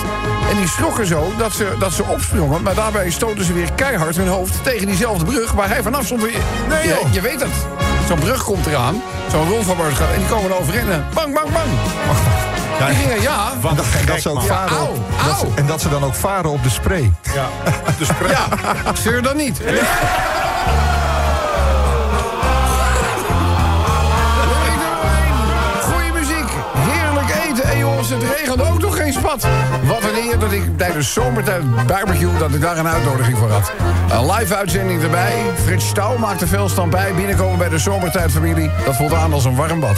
En 0.51 0.57
die 0.57 0.67
schrokken 0.67 1.05
zo 1.05 1.33
dat 1.37 1.53
ze, 1.53 1.75
dat 1.79 1.93
ze 1.93 2.03
opsprongen... 2.03 2.61
maar 2.61 2.73
daarbij 2.75 3.09
stoten 3.11 3.45
ze 3.45 3.53
weer 3.53 3.71
keihard 3.75 4.15
hun 4.15 4.27
hoofd... 4.27 4.63
tegen 4.63 4.87
diezelfde 4.87 5.25
brug 5.25 5.51
waar 5.51 5.67
hij 5.69 5.81
vanaf 5.83 6.05
stond. 6.05 6.21
Nee, 6.21 6.31
je, 6.87 6.99
je 7.11 7.21
weet 7.21 7.39
het. 7.41 7.51
Zo'n 8.07 8.19
brug 8.19 8.43
komt 8.43 8.65
eraan. 8.65 9.01
Zo'n 9.31 9.49
rondvaartboot 9.49 9.93
gaat... 9.93 10.11
en 10.13 10.19
die 10.19 10.27
komen 10.27 10.51
er 10.51 10.57
overin 10.59 10.91
en 10.91 11.05
bang, 11.13 11.33
bang, 11.33 11.49
bang. 11.51 11.67
Die 12.87 12.95
gingen, 12.95 13.21
ja... 13.21 13.51
Wat 13.61 13.75
Dat, 13.77 13.85
gek, 13.85 14.07
dat 14.07 14.21
ze 14.21 14.29
ook 14.29 14.41
varen 14.43 14.77
Auw, 14.77 14.85
op, 14.87 14.97
dat 15.25 15.37
ze- 15.39 15.45
auw. 15.45 15.51
en 15.55 15.65
dat 15.65 15.81
ze 15.81 15.89
dan 15.89 16.03
ook 16.03 16.15
varen 16.15 16.49
op 16.51 16.63
de 16.63 16.69
spray. 16.69 17.11
Ja, 17.33 17.47
dus 17.97 18.07
Ja, 18.29 18.47
zeur 18.93 19.21
dan 19.21 19.37
niet. 19.37 19.61
Het 28.09 28.23
regende 28.23 28.63
ook 28.63 28.81
nog 28.81 28.97
geen 28.97 29.13
spat. 29.13 29.47
Wat 29.83 30.03
een 30.03 30.29
eer 30.29 30.39
dat 30.39 30.51
ik 30.51 30.77
tijdens 30.77 31.13
zomertijd 31.13 31.85
barbecue... 31.87 32.37
dat 32.37 32.53
ik 32.53 32.61
daar 32.61 32.77
een 32.77 32.87
uitnodiging 32.87 33.37
voor 33.37 33.51
had. 33.51 33.71
Een 34.09 34.31
live 34.31 34.55
uitzending 34.55 35.03
erbij. 35.03 35.33
Frits 35.63 35.87
Stouw 35.87 36.17
maakte 36.17 36.47
veel 36.47 36.69
stand 36.69 36.89
bij. 36.89 37.13
Binnenkomen 37.13 37.57
bij 37.57 37.69
de 37.69 37.77
zomertijdfamilie. 37.77 38.69
Dat 38.85 38.95
voelt 38.95 39.13
aan 39.13 39.33
als 39.33 39.45
een 39.45 39.55
warm 39.55 39.79
bad. 39.79 39.97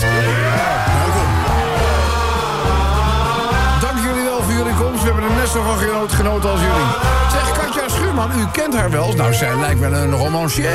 Dank 3.81 3.97
jullie 4.05 4.23
wel 4.23 4.41
voor 4.41 4.53
jullie 4.53 4.73
komst. 4.73 5.03
We 5.03 5.11
hebben 5.11 5.23
er 5.23 5.35
net 5.35 5.49
van 5.49 6.07
genoten, 6.09 6.49
als 6.49 6.59
jullie. 6.59 6.87
Zeg, 7.31 7.66
Schuurman, 8.17 8.39
u 8.39 8.45
kent 8.51 8.75
haar 8.75 8.89
wel. 8.91 9.13
Nou, 9.13 9.33
zij 9.33 9.59
lijkt 9.59 9.79
wel 9.79 9.93
een 9.93 10.11
romancier. 10.11 10.69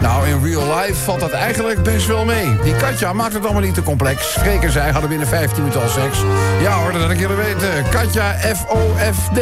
Nou, 0.00 0.28
in 0.28 0.44
real 0.44 0.76
life 0.76 0.94
valt 0.94 1.20
dat 1.20 1.30
eigenlijk 1.30 1.82
best 1.82 2.06
wel 2.06 2.24
mee. 2.24 2.56
Die 2.62 2.76
Katja 2.76 3.12
maakt 3.12 3.32
het 3.32 3.44
allemaal 3.44 3.62
niet 3.62 3.74
te 3.74 3.82
complex. 3.82 4.26
Freek 4.26 4.62
en 4.62 4.72
zij 4.72 4.90
hadden 4.90 5.08
binnen 5.08 5.28
15 5.28 5.58
minuten 5.58 5.82
al 5.82 5.88
seks. 5.88 6.18
Ja 6.60 6.72
hoor, 6.72 6.92
dat 6.92 7.10
ik 7.10 7.18
jullie 7.18 7.36
weten. 7.36 7.88
Katja 7.90 8.32
F-O-F-D. 8.32 9.40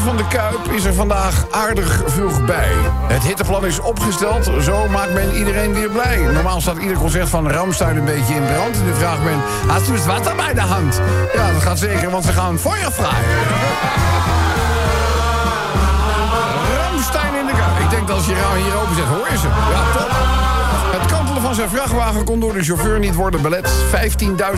Van 0.00 0.16
de 0.16 0.26
Kuip 0.26 0.72
is 0.72 0.84
er 0.84 0.94
vandaag 0.94 1.46
aardig 1.50 2.02
vroeg 2.06 2.44
bij. 2.44 2.72
Het 3.06 3.22
hitteplan 3.22 3.66
is 3.66 3.80
opgesteld, 3.80 4.50
zo 4.62 4.88
maakt 4.88 5.12
men 5.12 5.34
iedereen 5.34 5.74
weer 5.74 5.90
blij. 5.90 6.18
Normaal 6.18 6.60
staat 6.60 6.76
ieder 6.76 6.96
concert 6.96 7.28
van 7.28 7.50
Ramstein 7.50 7.96
een 7.96 8.04
beetje 8.04 8.34
in 8.34 8.44
brand. 8.44 8.84
Nu 8.84 8.94
vraagt 8.94 9.22
men, 9.22 9.40
had 9.66 9.88
u 9.88 9.92
het 9.92 10.06
water 10.06 10.36
bij 10.36 10.54
de 10.54 10.60
hand? 10.60 11.00
Ja, 11.34 11.52
dat 11.52 11.62
gaat 11.62 11.78
zeker, 11.78 12.10
want 12.10 12.24
ze 12.24 12.32
gaan 12.32 12.58
feuervrij. 12.58 13.22
Ramstein 16.80 17.34
in 17.34 17.46
de 17.46 17.52
Kuip. 17.52 17.78
Ik 17.78 17.90
denk 17.90 18.06
dat 18.06 18.16
als 18.16 18.26
je 18.26 18.34
hier 18.34 18.96
zet, 18.96 19.04
hoor 19.04 19.28
je 19.30 19.38
ze. 19.38 19.46
Ja, 19.46 19.98
top. 19.98 20.49
Van 21.40 21.54
zijn 21.54 21.68
vrachtwagen 21.68 22.24
kon 22.24 22.40
door 22.40 22.52
de 22.52 22.62
chauffeur 22.62 22.98
niet 22.98 23.14
worden 23.14 23.42
belet. 23.42 23.70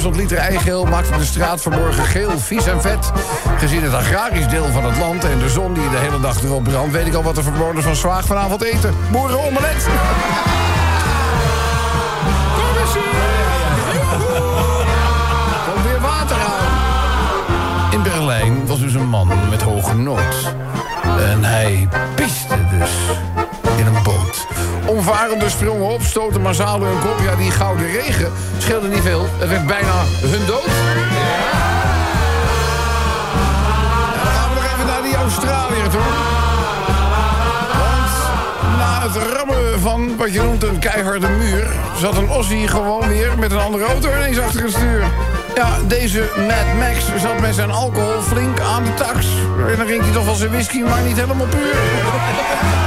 15.000 0.02 0.08
liter 0.12 0.38
eigeel 0.38 0.84
maakte 0.84 1.18
de 1.18 1.24
straat 1.24 1.62
vanmorgen 1.62 2.04
geel, 2.04 2.38
vies 2.38 2.66
en 2.66 2.80
vet. 2.80 3.12
Gezien 3.58 3.82
het 3.82 3.94
agrarisch 3.94 4.48
deel 4.48 4.66
van 4.72 4.84
het 4.84 4.98
land 4.98 5.24
en 5.24 5.38
de 5.38 5.48
zon 5.48 5.74
die 5.74 5.90
de 5.90 5.96
hele 5.96 6.20
dag 6.20 6.42
erop 6.42 6.64
brandt... 6.64 6.92
weet 6.92 7.06
ik 7.06 7.14
al 7.14 7.22
wat 7.22 7.34
de 7.34 7.42
bewoners 7.42 7.84
van 7.84 7.96
Zwaag 7.96 8.26
vanavond 8.26 8.62
eten. 8.62 8.94
Boerenomelet. 9.10 9.86
Komt 15.66 15.84
weer 15.84 16.00
water 16.00 16.36
aan. 16.36 17.92
In 17.92 18.02
Berlijn 18.02 18.66
was 18.66 18.80
dus 18.80 18.94
een 18.94 19.08
man 19.08 19.28
met 19.50 19.62
hoge 19.62 19.94
nood. 19.94 20.54
En 21.18 21.44
hij 21.44 21.88
piste 22.14 22.58
dus 22.78 22.90
boot. 24.92 24.98
Omvarenden 24.98 25.50
sprongen 25.50 25.88
op, 25.88 26.02
stoten 26.02 26.40
massaal 26.40 26.80
hun 26.82 26.98
kop. 27.00 27.20
Ja, 27.24 27.34
die 27.36 27.50
gouden 27.50 27.86
regen 27.86 28.32
scheelde 28.58 28.88
niet 28.88 29.02
veel. 29.02 29.26
Het 29.38 29.48
werd 29.48 29.66
bijna 29.66 30.02
hun 30.20 30.46
dood. 30.46 30.64
Ja, 34.24 34.24
dan 34.24 34.32
gaan 34.32 34.48
we 34.48 34.54
nog 34.54 34.64
even 34.64 34.86
naar 34.86 35.02
die 35.02 35.16
Australiër 35.16 35.90
na 38.78 39.02
het 39.02 39.16
rammen 39.16 39.80
van 39.80 40.16
wat 40.16 40.32
je 40.32 40.42
noemt 40.42 40.62
een 40.62 40.78
keiharde 40.78 41.28
muur... 41.28 41.66
zat 41.98 42.16
een 42.16 42.28
Aussie 42.28 42.68
gewoon 42.68 43.08
weer 43.08 43.38
met 43.38 43.52
een 43.52 43.58
andere 43.58 43.84
auto 43.84 44.08
ineens 44.16 44.38
achter 44.38 44.62
het 44.62 44.72
stuur. 44.72 45.04
Ja, 45.54 45.68
deze 45.86 46.30
Mad 46.36 46.74
Max 46.78 47.22
zat 47.22 47.40
met 47.40 47.54
zijn 47.54 47.70
alcohol 47.70 48.20
flink 48.22 48.60
aan 48.60 48.84
de 48.84 48.94
tax. 48.94 49.26
En 49.70 49.76
dan 49.76 49.86
ging 49.86 50.02
hij 50.02 50.12
toch 50.12 50.24
wel 50.24 50.34
zijn 50.34 50.50
whisky, 50.50 50.80
maar 50.80 51.02
niet 51.02 51.16
helemaal 51.16 51.46
puur. 51.46 52.81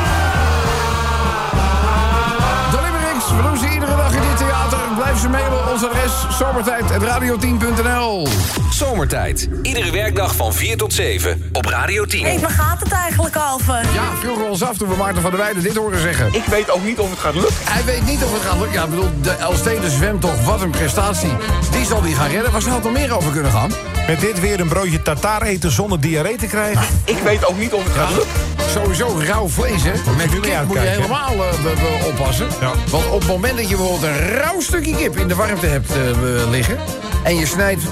Blijf 5.05 5.19
ze 5.19 5.29
mailen, 5.29 5.71
ons 5.71 5.85
adres 5.85 6.25
zomertijd.radio10.nl 6.37 8.27
Zomertijd. 8.69 9.49
Iedere 9.61 9.91
werkdag 9.91 10.35
van 10.35 10.53
4 10.53 10.77
tot 10.77 10.93
7 10.93 11.49
op 11.51 11.65
Radio 11.65 12.05
10. 12.05 12.25
Hé, 12.25 12.39
waar 12.39 12.49
gaat 12.49 12.79
het 12.79 12.91
eigenlijk 12.91 13.35
over? 13.53 13.73
Ja, 13.73 14.15
vroegen 14.19 14.43
we 14.43 14.49
ons 14.49 14.63
af 14.63 14.77
toen 14.77 14.89
we 14.89 14.95
Maarten 14.95 15.21
van 15.21 15.31
der 15.31 15.39
Weijden 15.39 15.63
dit 15.63 15.75
horen 15.75 15.99
zeggen. 15.99 16.33
Ik 16.33 16.43
weet 16.43 16.71
ook 16.71 16.83
niet 16.83 16.99
of 16.99 17.09
het 17.09 17.19
gaat 17.19 17.33
lukken. 17.33 17.55
Hij 17.63 17.83
weet 17.83 18.05
niet 18.05 18.23
of 18.23 18.33
het 18.33 18.41
gaat 18.41 18.57
lukken. 18.57 18.73
Ja, 18.73 18.83
ik 18.83 18.89
bedoel, 18.89 19.09
de 19.21 19.31
Elstede 19.31 19.89
zwemtocht, 19.89 20.43
wat 20.43 20.61
een 20.61 20.69
prestatie. 20.69 21.31
Die 21.71 21.85
zal 21.85 22.01
die 22.01 22.15
gaan 22.15 22.29
redden. 22.29 22.51
Waar 22.51 22.61
zou 22.61 22.73
het 22.73 22.83
nog 22.83 22.93
meer 22.93 23.15
over 23.15 23.31
kunnen 23.31 23.51
gaan? 23.51 23.71
Met 24.07 24.19
dit 24.19 24.39
weer 24.39 24.59
een 24.59 24.67
broodje 24.67 25.01
tartaar 25.01 25.41
eten 25.41 25.71
zonder 25.71 25.99
diarree 25.99 26.37
te 26.37 26.47
krijgen. 26.47 26.85
Ik 27.03 27.17
weet 27.17 27.45
ook 27.45 27.57
niet 27.57 27.73
of 27.73 27.83
het 27.83 27.93
gaat 27.93 28.09
lukken. 28.09 28.55
Sowieso 28.75 29.19
rauw 29.19 29.47
vlees, 29.47 29.83
hè? 29.83 29.91
Met 30.17 30.31
jullie 30.31 30.49
kip 30.49 30.65
moet 30.67 30.75
je 30.75 30.81
helemaal 30.81 31.33
eh, 31.33 32.07
oppassen. 32.07 32.47
Ja. 32.61 32.71
Want 32.89 33.05
op 33.05 33.19
het 33.19 33.29
moment 33.29 33.57
dat 33.57 33.69
je 33.69 33.75
bijvoorbeeld 33.75 34.03
een 34.03 34.27
rauw 34.27 34.59
stukje 34.59 34.94
kip 34.97 35.17
in 35.17 35.27
de 35.27 35.36
warmte 35.36 35.65
hebt 35.65 35.89
eh, 35.91 36.49
liggen... 36.49 36.77
en 37.23 37.36
je 37.36 37.45
snijdt 37.45 37.84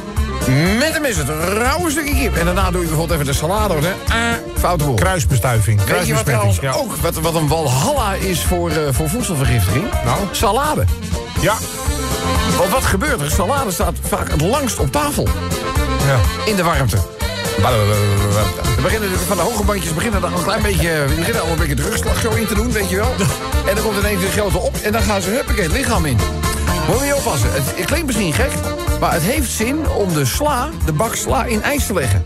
met 0.80 0.96
een 0.96 1.02
mes 1.02 1.16
het 1.16 1.30
rauwe 1.30 1.92
stukje 1.92 2.14
kip... 2.14 2.36
en 2.38 2.46
daarna 2.46 2.72
doe 2.72 2.82
je 2.82 2.88
bijvoorbeeld 2.88 3.20
even 3.20 3.32
de 3.32 3.38
salade, 3.38 3.74
hè? 3.74 4.14
Ah, 4.14 4.38
foute 4.58 4.84
boel. 4.84 4.96
Kruisbestuiving. 4.96 5.84
Weet 5.84 5.88
je 6.08 6.14
wat 6.14 6.24
Kruisbesmetting. 6.24 6.60
trouwens 6.60 6.60
ja. 6.60 6.72
ook 6.72 6.96
wat, 6.96 7.16
wat 7.16 7.42
een 7.42 7.48
walhalla 7.48 8.14
is 8.14 8.44
voor, 8.44 8.70
eh, 8.70 8.78
voor 8.92 9.10
voedselvergiftiging? 9.10 9.86
Nou? 10.06 10.20
Salade. 10.32 10.84
Ja. 11.42 11.56
Want 12.58 12.70
wat 12.70 12.84
gebeurt 12.84 13.22
er? 13.22 13.32
Salade 13.32 13.72
staat 13.72 13.94
vaak 14.02 14.32
het 14.32 14.42
langst 14.42 14.80
op 14.80 14.92
tafel. 14.92 15.28
ja. 16.08 16.20
In 16.46 16.56
de 16.56 16.64
warmte. 16.64 16.98
We 17.56 18.82
beginnen 18.82 19.10
van 19.28 19.38
de 19.38 19.44
hoge 19.44 19.64
bandjes 19.64 19.94
beginnen 19.94 20.22
dan 20.22 20.34
een 20.34 20.44
klein 20.44 20.62
beetje, 20.62 21.06
we 21.08 21.14
beginnen 21.16 21.42
al 21.42 21.48
een 21.48 21.58
beetje 21.58 21.76
terugslag 21.76 22.20
zo 22.20 22.32
in 22.32 22.46
te 22.46 22.56
doen, 22.56 22.72
weet 22.72 22.90
je 22.90 22.96
wel. 22.96 23.14
En 23.68 23.76
dan 23.76 23.84
komt 23.84 23.98
ineens 23.98 24.22
de 24.22 24.28
grote 24.28 24.58
op 24.58 24.76
en 24.76 24.92
dan 24.92 25.02
gaan 25.02 25.22
ze 25.22 25.30
huppakee 25.30 25.64
het 25.64 25.72
lichaam 25.72 26.06
in. 26.06 26.18
Moet 26.88 27.06
je 27.06 27.16
oppassen. 27.16 27.54
Het, 27.54 27.64
het 27.76 27.86
klinkt 27.86 28.06
misschien 28.06 28.34
gek, 28.34 28.52
maar 29.00 29.14
het 29.14 29.22
heeft 29.22 29.52
zin 29.52 29.90
om 29.90 30.14
de 30.14 30.26
sla, 30.26 30.70
de 30.86 30.94
bak 30.94 31.16
sla, 31.16 31.44
in 31.46 31.64
ijs 31.64 31.86
te 31.86 31.94
leggen. 31.94 32.24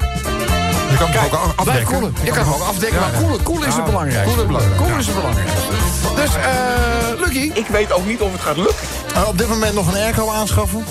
Je 0.90 0.98
kan 0.98 1.10
het 1.12 1.32
ook 1.34 1.54
afdekken. 1.56 1.86
koelen. 1.86 2.16
Je 2.24 2.32
kan 2.32 2.44
hem 2.44 2.54
ook 2.54 2.62
afdekken, 2.62 3.00
Ja, 3.00 3.08
maar 3.08 3.20
koelen, 3.22 3.44
koelen 3.44 3.68
is 3.68 3.76
het 3.76 3.86
belangrijkste. 3.86 4.36
koelen 4.36 4.46
is 4.46 4.48
belangrijk. 4.48 4.78
Koelen 4.78 4.98
is 5.00 5.06
het 5.06 5.16
belangrijkste. 5.16 5.60
Dus, 6.16 6.36
eh, 6.36 7.20
Lucky. 7.26 7.52
Ik 7.60 7.68
weet 7.68 7.92
ook 7.92 8.06
niet 8.06 8.22
of 8.22 8.32
het 8.32 8.42
gaat 8.42 8.58
lukken. 8.58 8.76
Eh, 9.16 9.28
op 9.28 9.38
dit 9.38 9.48
moment 9.48 9.74
nog 9.74 9.88
een 9.88 9.96
airco 9.96 10.30
aanschaffen. 10.32 10.86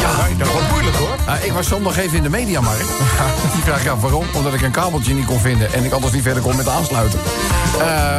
Ja, 0.00 0.36
Dat 0.38 0.52
wordt 0.52 0.70
moeilijk 0.70 0.96
hoor. 0.96 1.08
Ah, 1.26 1.44
ik 1.44 1.52
was 1.52 1.66
zondag 1.68 1.98
even 1.98 2.16
in 2.16 2.22
de 2.22 2.28
mediamarkt. 2.30 2.84
Die 3.54 3.62
vraag 3.64 3.84
ja, 3.84 3.96
waarom? 3.96 4.24
Omdat 4.34 4.54
ik 4.54 4.62
een 4.62 4.70
kabeltje 4.70 5.14
niet 5.14 5.26
kon 5.26 5.40
vinden 5.40 5.72
en 5.72 5.84
ik 5.84 5.92
anders 5.92 6.12
niet 6.12 6.22
verder 6.22 6.42
kon 6.42 6.56
met 6.56 6.68
aansluiten. 6.68 7.18
Eh 7.80 8.18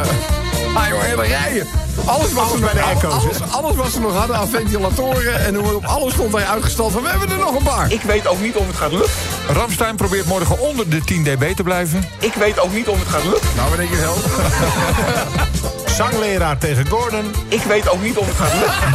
ah 0.74 0.88
joh, 0.88 1.00
hele 1.02 1.22
rijen. 1.22 1.66
Alles 2.04 2.32
wat, 2.32 2.50
ze 2.50 2.58
bij 2.58 2.72
de 2.72 2.78
nog- 2.78 2.84
airco's, 2.88 3.12
alles, 3.12 3.36
alles 3.50 3.76
wat 3.76 3.90
ze 3.90 4.00
nog 4.00 4.16
hadden 4.16 4.36
aan 4.36 4.48
ventilatoren 4.48 5.44
en 5.44 5.60
op. 5.60 5.84
Alles 5.84 6.12
stond 6.12 6.32
daar 6.32 6.44
uitgestald 6.46 6.92
van, 6.92 7.02
we 7.02 7.08
hebben 7.08 7.30
er 7.30 7.36
nog 7.38 7.54
een 7.54 7.62
paar. 7.62 7.92
Ik 7.92 8.02
weet 8.02 8.26
ook 8.26 8.40
niet 8.40 8.56
of 8.56 8.66
het 8.66 8.76
gaat 8.76 8.92
lukken. 8.92 9.12
Ramstein 9.52 9.96
probeert 9.96 10.26
morgen 10.26 10.58
onder 10.60 10.88
de 10.90 11.00
10 11.00 11.22
dB 11.24 11.54
te 11.56 11.62
blijven. 11.62 12.08
Ik 12.18 12.34
weet 12.34 12.60
ook 12.60 12.72
niet 12.72 12.88
of 12.88 12.98
het 12.98 13.08
gaat 13.08 13.24
lukken. 13.24 13.48
Nou, 13.56 13.68
wat 13.68 13.78
denk 13.78 13.90
je 13.90 13.96
zelf? 13.96 14.24
Zangleraar 15.96 16.58
tegen 16.58 16.88
Gordon. 16.88 17.34
Ik 17.48 17.62
weet 17.62 17.88
ook 17.90 18.02
niet 18.02 18.16
of 18.18 18.26
het 18.26 18.36
gaat 18.36 18.52
lukken. 18.52 18.80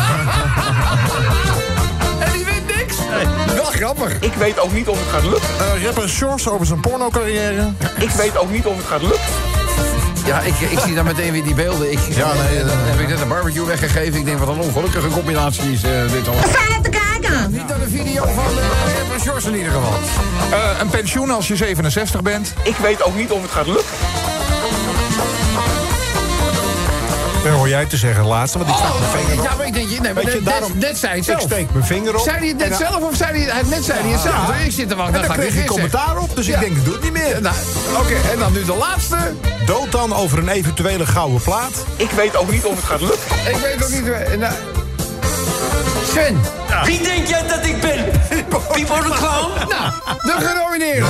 En 2.19 2.31
die 2.33 2.45
wint 2.45 2.75
niks. 2.75 2.95
Wel 3.55 3.65
grappig. 3.65 4.19
Ik 4.19 4.33
weet 4.33 4.59
ook 4.59 4.73
niet 4.73 4.87
of 4.87 4.97
het 4.99 5.07
gaat 5.09 5.23
lukken. 5.23 5.49
Eh, 5.75 5.83
rapper 5.85 6.09
Shorts 6.09 6.49
over 6.49 6.65
zijn 6.65 6.79
pornocarrière. 6.79 7.71
Ik 7.97 8.09
weet 8.09 8.37
ook 8.37 8.51
niet 8.51 8.65
of 8.65 8.77
het 8.77 8.85
gaat 8.85 9.01
lukken. 9.01 9.19
Ja, 10.27 10.39
ik, 10.41 10.59
ik 10.59 10.79
zie 10.79 10.95
dan 10.95 11.05
meteen 11.05 11.31
weer 11.31 11.43
die 11.43 11.53
beelden. 11.53 11.91
Ik, 11.91 11.99
Ja, 12.09 12.33
nee, 12.33 12.59
dan 12.59 12.69
eh, 12.69 12.85
heb 12.85 12.99
ik 12.99 13.07
net 13.07 13.21
een 13.21 13.27
barbecue 13.27 13.65
weggegeven. 13.65 14.19
Ik 14.19 14.25
denk, 14.25 14.39
wat 14.39 14.47
een 14.47 14.59
ongelukkige 14.59 15.07
combinatie 15.07 15.71
is 15.71 15.83
eh, 15.83 16.11
dit 16.11 16.27
al. 16.27 16.33
Fijn 16.33 16.81
te 16.81 16.89
kijken. 16.89 17.51
Niet 17.51 17.67
naar 17.67 17.79
de 17.79 17.89
video 17.89 18.25
van 18.25 18.51
uh, 19.15 19.21
Shorts 19.21 19.45
in 19.45 19.55
ieder 19.55 19.71
geval. 19.71 19.93
Eh, 20.51 20.79
een 20.79 20.89
pensioen 20.89 21.29
als 21.29 21.47
je 21.47 21.55
67 21.55 22.21
bent. 22.21 22.53
Ik 22.63 22.75
weet 22.75 23.03
ook 23.03 23.15
niet 23.15 23.31
of 23.31 23.41
het 23.41 23.51
gaat 23.51 23.67
lukken. 23.67 23.85
Dat 27.47 27.55
hoor 27.55 27.67
jij 27.69 27.85
te 27.85 27.97
zeggen 27.97 28.25
laatste, 28.25 28.57
want 28.57 28.69
ik 28.69 28.75
stak 28.75 28.99
mijn 28.99 29.11
vinger 29.11 29.33
Oh, 29.33 29.39
op. 29.39 29.49
ja, 29.49 29.55
maar 29.57 29.65
ik 29.67 29.73
denk, 29.73 29.89
nee, 29.89 29.99
maar 30.01 30.13
Weet 30.13 30.25
je, 30.25 30.31
net, 30.31 30.45
daarom- 30.45 30.71
net, 30.73 30.81
net 30.81 30.97
zei 30.97 31.11
hij 31.11 31.19
het 31.19 31.27
Ik 31.29 31.37
zelf. 31.39 31.51
steek 31.51 31.73
mijn 31.73 31.85
vinger 31.85 32.15
op. 32.15 32.21
Zei 32.23 32.37
hij 32.37 32.47
het 32.47 32.57
net 32.57 32.69
dan- 32.69 32.77
zelf 32.77 33.01
of 33.03 33.15
zei 33.15 33.31
hij, 33.43 33.53
hij 33.53 33.63
net 33.69 33.83
zei 33.85 33.99
hij 34.01 34.09
het 34.11 34.21
zelf? 34.21 34.47
Ja. 34.47 34.53
Ik 34.55 34.71
zit 34.71 34.91
er 34.91 34.97
wachten, 34.97 35.15
En 35.15 35.21
dan 35.21 35.29
ga 35.29 35.41
ik 35.41 35.47
kreeg 35.47 35.61
ik 35.63 35.67
zeggen. 35.67 35.69
commentaar 35.89 36.17
op, 36.17 36.35
dus 36.35 36.45
Ja. 36.45 36.53
ik 36.53 36.59
denk, 36.59 36.75
ik 36.77 36.83
doe 36.85 36.93
het 36.93 37.03
niet 37.03 37.11
meer. 37.11 37.41
Nou, 37.41 37.55
Oké, 37.97 38.15
en 38.31 38.39
dan 38.39 38.51
nu 38.53 38.63
de 38.65 38.73
laatste. 38.75 39.17
Dood 39.65 39.91
dan 39.91 40.13
over 40.15 40.37
een 40.37 40.49
eventuele 40.49 41.05
gouden 41.05 41.41
plaat. 41.41 41.73
Ik 41.95 42.11
weet 42.11 42.35
ook 42.35 42.51
niet 42.51 42.65
of 42.65 42.75
het 42.75 42.85
gaat 42.85 43.01
lukken. 43.01 43.19
Ik 43.45 43.55
weet 43.55 43.83
ook 43.83 43.89
niet... 43.89 44.37
Nou, 44.39 44.53
Sven. 46.11 46.39
Wie 46.83 47.01
denk 47.03 47.27
jij 47.27 47.47
dat 47.47 47.65
ik 47.65 47.81
ben? 47.81 48.05
Pipo 48.71 48.95
de 49.01 49.09
Clown? 49.09 49.51
Nou, 49.69 49.91
de 50.23 50.35
genomineerde. 50.47 51.05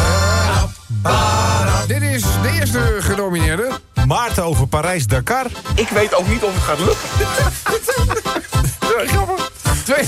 Dit 1.88 2.02
is 2.02 2.22
de 2.22 2.50
eerste 2.60 2.80
genomineerde. 3.00 3.70
Maarten 4.08 4.44
over 4.44 4.68
Parijs-Dakar. 4.68 5.46
Ik 5.76 5.90
weet 5.90 6.16
ook 6.16 6.28
niet 6.28 6.44
of 6.44 6.54
het 6.54 6.64
gaat 6.64 6.80
lukken. 6.80 7.08
Ja, 8.80 9.08
grappig. 9.14 9.52
Tweede, 9.84 10.08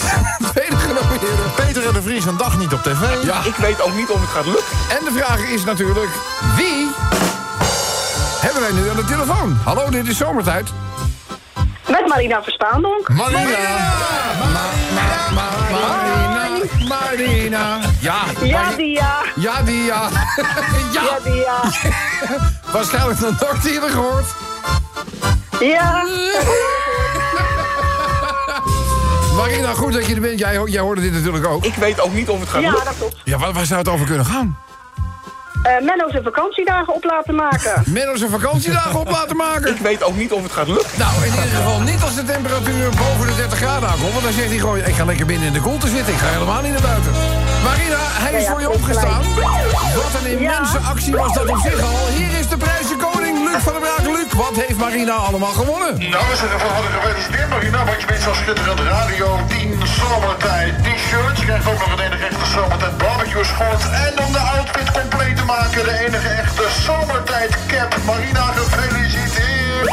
tweede 0.53 0.75
genomineerde. 0.75 1.41
Peter 1.55 1.87
en 1.87 1.93
de 1.93 2.01
Vries 2.01 2.25
een 2.25 2.37
dag 2.37 2.57
niet 2.57 2.73
op 2.73 2.83
tv. 2.83 3.23
Ja, 3.23 3.43
Ik 3.43 3.55
weet 3.55 3.81
ook 3.81 3.95
niet 3.95 4.09
of 4.09 4.19
het 4.21 4.29
gaat 4.29 4.45
lukken. 4.45 4.63
en 4.89 5.05
de 5.05 5.11
vraag 5.19 5.39
is 5.39 5.63
natuurlijk... 5.63 6.09
Wie 6.55 6.87
hebben 8.39 8.61
wij 8.61 8.71
nu 8.71 8.89
aan 8.89 8.95
de 8.95 9.05
telefoon? 9.05 9.57
Hallo, 9.63 9.89
dit 9.89 10.07
is 10.07 10.17
zomertijd. 10.17 10.69
Met 11.87 12.07
Marina 12.07 12.43
Verspaandonk. 12.43 13.09
Marina! 13.09 13.39
Ma- 13.41 14.45
ma- 14.53 15.29
ma- 15.33 15.49
Marina! 15.71 16.47
Marina! 16.87 17.77
Ja, 17.99 18.15
Ja, 18.41 18.71
die 18.77 18.91
ja. 18.93 19.18
Ja, 19.39 19.61
die 19.61 19.83
ja. 19.83 20.09
Ja, 20.93 21.01
ja. 21.01 21.19
die 21.23 21.35
ja. 21.35 21.61
Waarschijnlijk 22.73 23.19
nog 23.19 23.39
nooit 23.39 23.65
eerder 23.65 23.89
gehoord. 23.89 24.25
Ja. 25.59 26.03
Marina, 29.35 29.73
goed 29.73 29.93
dat 29.93 30.05
je 30.05 30.15
er 30.15 30.21
bent. 30.21 30.39
Jij, 30.39 30.57
ho- 30.57 30.67
jij 30.67 30.81
hoorde 30.81 31.01
dit 31.01 31.13
natuurlijk 31.13 31.45
ook. 31.47 31.63
Ik 31.65 31.73
weet 31.75 32.01
ook 32.01 32.13
niet 32.13 32.29
of 32.29 32.39
het 32.39 32.49
gaat 32.49 32.61
Ja, 32.61 32.67
lukken. 32.67 32.85
dat 32.85 32.95
klopt. 32.97 33.17
Ja, 33.23 33.37
waar, 33.37 33.53
waar 33.53 33.65
zou 33.65 33.79
het 33.79 33.89
over 33.89 34.05
kunnen 34.05 34.25
gaan? 34.25 34.57
Eh 35.63 35.71
Menno 35.85 36.09
zijn 36.09 36.23
vakantiedagen 36.23 36.93
op 36.93 37.03
laten 37.03 37.35
maken. 37.35 37.83
Menno 37.97 38.15
zijn 38.15 38.29
vakantiedagen 38.29 38.99
op 38.99 39.09
laten 39.09 39.35
maken. 39.35 39.71
Ik 39.75 39.81
weet 39.81 40.03
ook 40.03 40.15
niet 40.15 40.31
of 40.31 40.43
het 40.43 40.51
gaat 40.51 40.67
lukken. 40.67 40.89
Nou, 40.97 41.11
in 41.25 41.31
ieder 41.31 41.41
geval 41.57 41.79
niet 41.79 42.01
als 42.01 42.15
de 42.15 42.23
temperatuur 42.23 42.89
boven 42.89 43.27
de 43.27 43.35
30 43.35 43.57
graden 43.57 43.89
aankomt. 43.89 44.11
Want 44.11 44.23
dan 44.23 44.33
zegt 44.33 44.49
hij 44.49 44.57
gewoon, 44.57 44.77
ik 44.77 44.95
ga 44.95 45.05
lekker 45.05 45.25
binnen 45.25 45.47
in 45.47 45.53
de 45.53 45.61
koelte 45.61 45.87
zitten. 45.87 46.13
Ik 46.13 46.19
ga 46.19 46.27
helemaal 46.27 46.61
niet 46.61 46.71
naar 46.71 46.81
buiten. 46.81 47.11
Marina, 47.63 47.97
hij 48.23 48.33
is 48.33 48.43
Ja, 48.43 48.47
ja, 48.47 48.51
voor 48.51 48.61
je 48.61 48.69
opgestaan. 48.71 49.21
Wat 49.95 50.13
een 50.21 50.31
immense 50.31 50.79
Ja. 50.79 50.87
actie 50.89 51.15
was 51.15 51.33
dat 51.33 51.49
op 51.49 51.57
zich 51.63 51.81
al. 51.81 52.07
Hier 52.15 52.39
is 52.39 52.47
de 52.47 52.57
prijzenkoning, 52.57 53.18
Luc 53.51 53.63
van 53.63 53.73
der 53.73 53.81
Braak. 53.81 54.05
Luc, 54.17 54.31
wat 54.33 54.55
heeft 54.55 54.77
Marina 54.77 55.13
allemaal 55.13 55.55
gewonnen? 55.61 55.93
Nou, 56.13 56.23
we 56.29 56.35
zijn 56.35 56.51
ervan 56.51 56.71
hadden 56.71 56.91
gefeliciteerd, 56.91 57.49
Marina. 57.49 57.85
Want 57.85 58.01
je 58.01 58.07
bent 58.07 58.21
zo'n 58.21 58.35
schitterend 58.35 58.79
radio 58.79 59.39
10 59.47 59.81
zomertijd 59.99 60.73
t-shirt. 60.83 61.37
Je 61.39 61.45
krijgt 61.45 61.67
ook 61.67 61.79
nog 61.79 61.91
een 61.91 61.99
enige 61.99 62.25
echte 62.25 62.45
zomertijd 62.55 62.97
barbecue 62.97 63.43
schort. 63.43 63.83
En 64.05 64.25
om 64.25 64.31
de 64.31 64.39
outfit 64.39 64.91
compleet 64.91 65.35
te 65.37 65.45
maken, 65.45 65.83
de 65.83 66.05
enige 66.05 66.27
echte 66.27 66.63
zomertijd 66.85 67.57
cap. 67.67 67.97
Marina, 68.05 68.45
gefeliciteerd. 68.55 69.89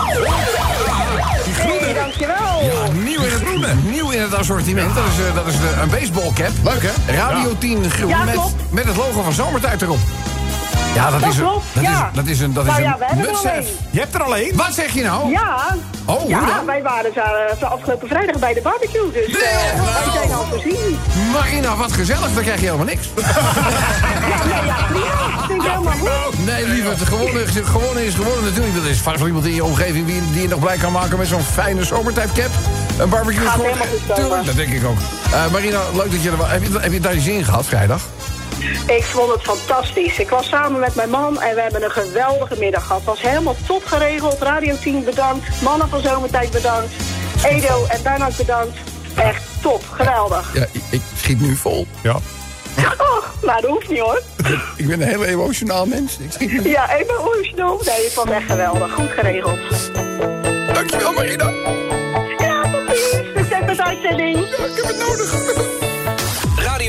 Hey, 1.50 1.94
dankjewel. 1.94 2.62
Ja, 2.62 2.92
nieuw 2.92 3.22
in 3.22 3.32
het, 3.32 3.84
nieuw 3.84 4.10
in 4.10 4.20
het 4.20 4.34
assortiment. 4.34 4.94
Dat 4.94 5.04
is, 5.12 5.26
eh, 5.26 5.34
dat 5.34 5.46
is 5.46 5.60
de, 5.60 5.70
een 5.82 5.90
baseballcap. 5.90 6.52
Leuk, 6.64 6.82
hè? 6.82 7.12
Radio 7.12 7.58
10 7.58 7.90
groen 7.90 8.08
Ja, 8.08 8.24
met, 8.24 8.38
met 8.70 8.84
het 8.84 8.96
logo 8.96 9.22
van 9.22 9.32
Zomertijd 9.32 9.82
erop. 9.82 9.98
Ja, 10.96 11.11
dat, 11.11 11.20
Dat 11.20 11.30
is 11.30 11.37
een, 11.38 11.44
klopt, 11.44 11.64
dat, 11.72 11.82
is 11.82 11.88
ja. 11.88 12.04
een, 12.06 12.14
dat 12.14 12.26
is 12.26 12.40
een, 12.40 12.52
dat 12.52 12.64
is 12.66 12.70
Nou 12.70 12.82
ja, 12.82 12.96
een 13.11 13.18
er. 13.50 13.64
Je 13.90 14.00
hebt 14.00 14.14
er 14.14 14.22
alleen? 14.22 14.52
Wat 14.56 14.74
zeg 14.74 14.92
je 14.92 15.02
nou? 15.02 15.30
Ja. 15.30 15.76
Oh, 16.04 16.20
hoe 16.20 16.28
ja, 16.28 16.46
dan? 16.56 16.66
wij 16.66 16.82
waren 16.82 17.12
zo, 17.14 17.20
eh, 17.20 17.59
zo 17.59 17.64
afgelopen 17.64 18.09
vrijdag 18.09 18.38
bij 18.38 18.54
de 18.54 18.61
barbecue. 18.61 19.11
Dus 19.12 19.26
eh, 19.26 19.32
wij 19.32 20.12
zijn 20.12 20.32
al 20.32 20.44
voorzien. 20.44 20.98
Marina, 21.32 21.76
wat 21.76 21.92
gezellig, 21.92 22.32
dan 22.35 22.42
krijg 22.42 22.61
je 22.61 22.64
helemaal 22.64 22.87
niks. 22.87 23.09
Ja, 24.26 24.44
nee, 24.44 24.64
ja, 24.64 24.76
prima. 24.88 25.46
Vind 25.46 25.62
ik 25.62 25.70
helemaal 25.70 25.92
goed. 25.92 26.44
Nee, 26.44 26.66
lieverd, 26.68 27.00
gewonnen, 27.02 27.46
gewonnen 27.48 28.04
is 28.04 28.14
gewonnen 28.14 28.44
natuurlijk. 28.44 28.74
Dat 28.74 28.85
is 28.85 28.98
vast 28.98 29.18
wel 29.18 29.26
iemand 29.26 29.44
in 29.46 29.54
je 29.54 29.64
omgeving 29.64 30.06
die, 30.06 30.22
die 30.32 30.42
je 30.42 30.48
nog 30.48 30.59
blij 30.59 30.76
kan 30.76 30.92
maken 30.92 31.18
met 31.18 31.28
zo'n 31.28 31.42
fijne 31.42 31.85
zomertijdcap. 31.85 32.50
Een 32.98 33.09
barbecue 33.09 33.40
Gaat 33.46 33.52
schort. 33.52 33.66
helemaal 33.66 33.87
goed 33.87 34.00
komen. 34.06 34.22
Tuurlijk, 34.22 34.46
dat 34.46 34.56
denk 34.56 34.72
ik 34.72 34.85
ook. 34.85 34.98
Eh, 35.32 35.50
Marina, 35.52 35.80
leuk 35.94 36.11
dat 36.11 36.22
je 36.22 36.30
er 36.30 36.37
was. 36.37 36.50
Heb 36.50 36.62
je, 36.62 36.78
heb 36.78 36.92
je 36.92 37.00
daar 37.00 37.14
je 37.14 37.20
zin 37.20 37.35
in 37.35 37.44
gehad 37.44 37.66
vrijdag? 37.66 38.02
Ik 38.87 39.05
vond 39.05 39.33
het 39.33 39.42
fantastisch. 39.42 40.18
Ik 40.18 40.29
was 40.29 40.48
samen 40.48 40.81
met 40.81 40.94
mijn 40.94 41.11
man 41.11 41.40
en 41.40 41.55
we 41.55 41.61
hebben 41.61 41.85
een 41.85 41.90
geweldige 41.90 42.57
middag 42.59 42.83
gehad. 42.83 42.98
Het 43.00 43.09
was 43.09 43.22
helemaal 43.22 43.57
top 43.66 43.85
geregeld. 43.87 44.38
Radio 44.40 44.76
10 44.81 45.05
bedankt. 45.05 45.62
Mannen 45.62 45.88
van 45.88 46.00
Zomertijd 46.00 46.50
bedankt. 46.50 46.92
Edo 47.44 47.85
en 47.88 48.02
Bernard 48.02 48.37
bedankt. 48.37 48.79
Echt 49.14 49.42
top. 49.62 49.83
Geweldig. 49.90 50.55
Ja, 50.55 50.66
ik, 50.72 50.83
ik 50.90 51.02
schiet 51.16 51.40
nu 51.40 51.57
vol. 51.57 51.87
Ja. 52.02 52.16
Oh, 52.98 53.42
nou, 53.42 53.61
dat 53.61 53.70
hoeft 53.70 53.88
niet 53.88 53.98
hoor. 53.98 54.22
Ik 54.76 54.87
ben 54.87 55.02
een 55.02 55.09
heel 55.09 55.24
emotionaal 55.24 55.87
mens. 55.87 56.18
Ik 56.18 56.33
schiet 56.33 56.52
nu. 56.52 56.68
Ja, 56.68 56.96
emotional. 56.96 57.81
Nee, 57.85 58.05
het 58.05 58.14
was 58.14 58.29
echt 58.29 58.46
geweldig. 58.46 58.92
Goed 58.92 59.11
geregeld. 59.11 59.59
Dankjewel, 60.74 61.12
Marina. 61.12 61.50
Ja, 62.38 62.62
tot 62.62 62.96
ziens. 62.96 63.26
Succes 63.37 63.61
met 63.66 63.76
de 63.76 63.85
uitzending. 63.85 64.38
Ik 64.38 64.72
heb 64.74 64.85
het 64.85 64.98
nodig. 64.98 65.55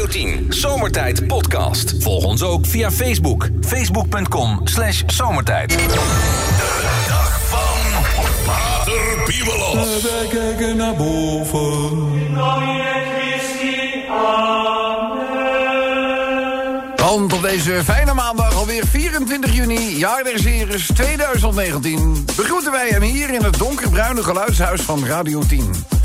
Radio 0.08 0.30
10, 0.30 0.54
Zomertijd 0.54 1.28
Podcast. 1.28 1.94
Volg 2.00 2.24
ons 2.24 2.44
ook 2.44 2.66
via 2.66 2.92
Facebook. 2.92 3.50
Facebook.com 3.62 4.62
slash 4.64 5.04
zomertijd. 5.08 5.78
Dag 7.08 7.42
van 7.50 8.04
Pater 8.46 9.24
Piemelos. 9.26 10.02
Wij 10.02 10.28
kijken 10.30 10.78
naar 10.78 10.96
boven. 10.96 12.16
Want 16.96 17.34
op 17.34 17.42
deze 17.42 17.82
fijne 17.84 18.14
maandag, 18.14 18.56
alweer 18.56 18.88
24 18.88 19.54
juni, 19.54 19.98
jaar 19.98 20.24
der 20.24 20.40
Ceres 20.40 20.90
2019... 20.94 22.26
begroeten 22.36 22.72
wij 22.72 22.90
hem 22.90 23.02
hier 23.02 23.34
in 23.34 23.44
het 23.44 23.58
donkerbruine 23.58 24.24
geluidshuis 24.24 24.82
van 24.82 25.06
Radio 25.06 25.42
10. 25.48 25.97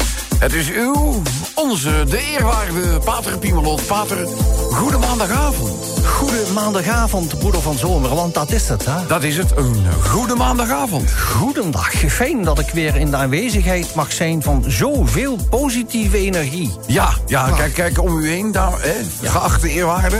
Het 0.42 0.52
is 0.52 0.70
uw, 0.72 1.22
onze, 1.54 2.04
de 2.08 2.20
eerwaarde 2.20 2.98
Pater 3.04 3.38
Piemelot. 3.38 3.86
Pater, 3.86 4.26
goede 4.70 4.98
maandagavond. 4.98 5.84
Goede 6.04 6.44
maandagavond, 6.54 7.38
broeder 7.38 7.60
van 7.60 7.78
Zomer, 7.78 8.14
want 8.14 8.34
dat 8.34 8.50
is 8.50 8.68
het, 8.68 8.84
hè? 8.84 9.06
Dat 9.06 9.22
is 9.22 9.36
het, 9.36 9.56
een 9.56 9.86
goede 10.08 10.34
maandagavond. 10.34 11.12
Goedendag. 11.12 11.90
Fijn 11.94 12.42
dat 12.42 12.58
ik 12.58 12.70
weer 12.70 12.96
in 12.96 13.10
de 13.10 13.16
aanwezigheid 13.16 13.94
mag 13.94 14.12
zijn 14.12 14.42
van 14.42 14.64
zoveel 14.66 15.36
positieve 15.50 16.18
energie. 16.18 16.72
Ja, 16.86 17.12
ja, 17.26 17.50
kijk, 17.50 17.74
kijk 17.74 18.00
om 18.02 18.18
u 18.18 18.28
heen, 18.28 18.52
daar, 18.52 18.82
hè, 18.82 19.28
geachte 19.28 19.68
eerwaarde. 19.68 20.18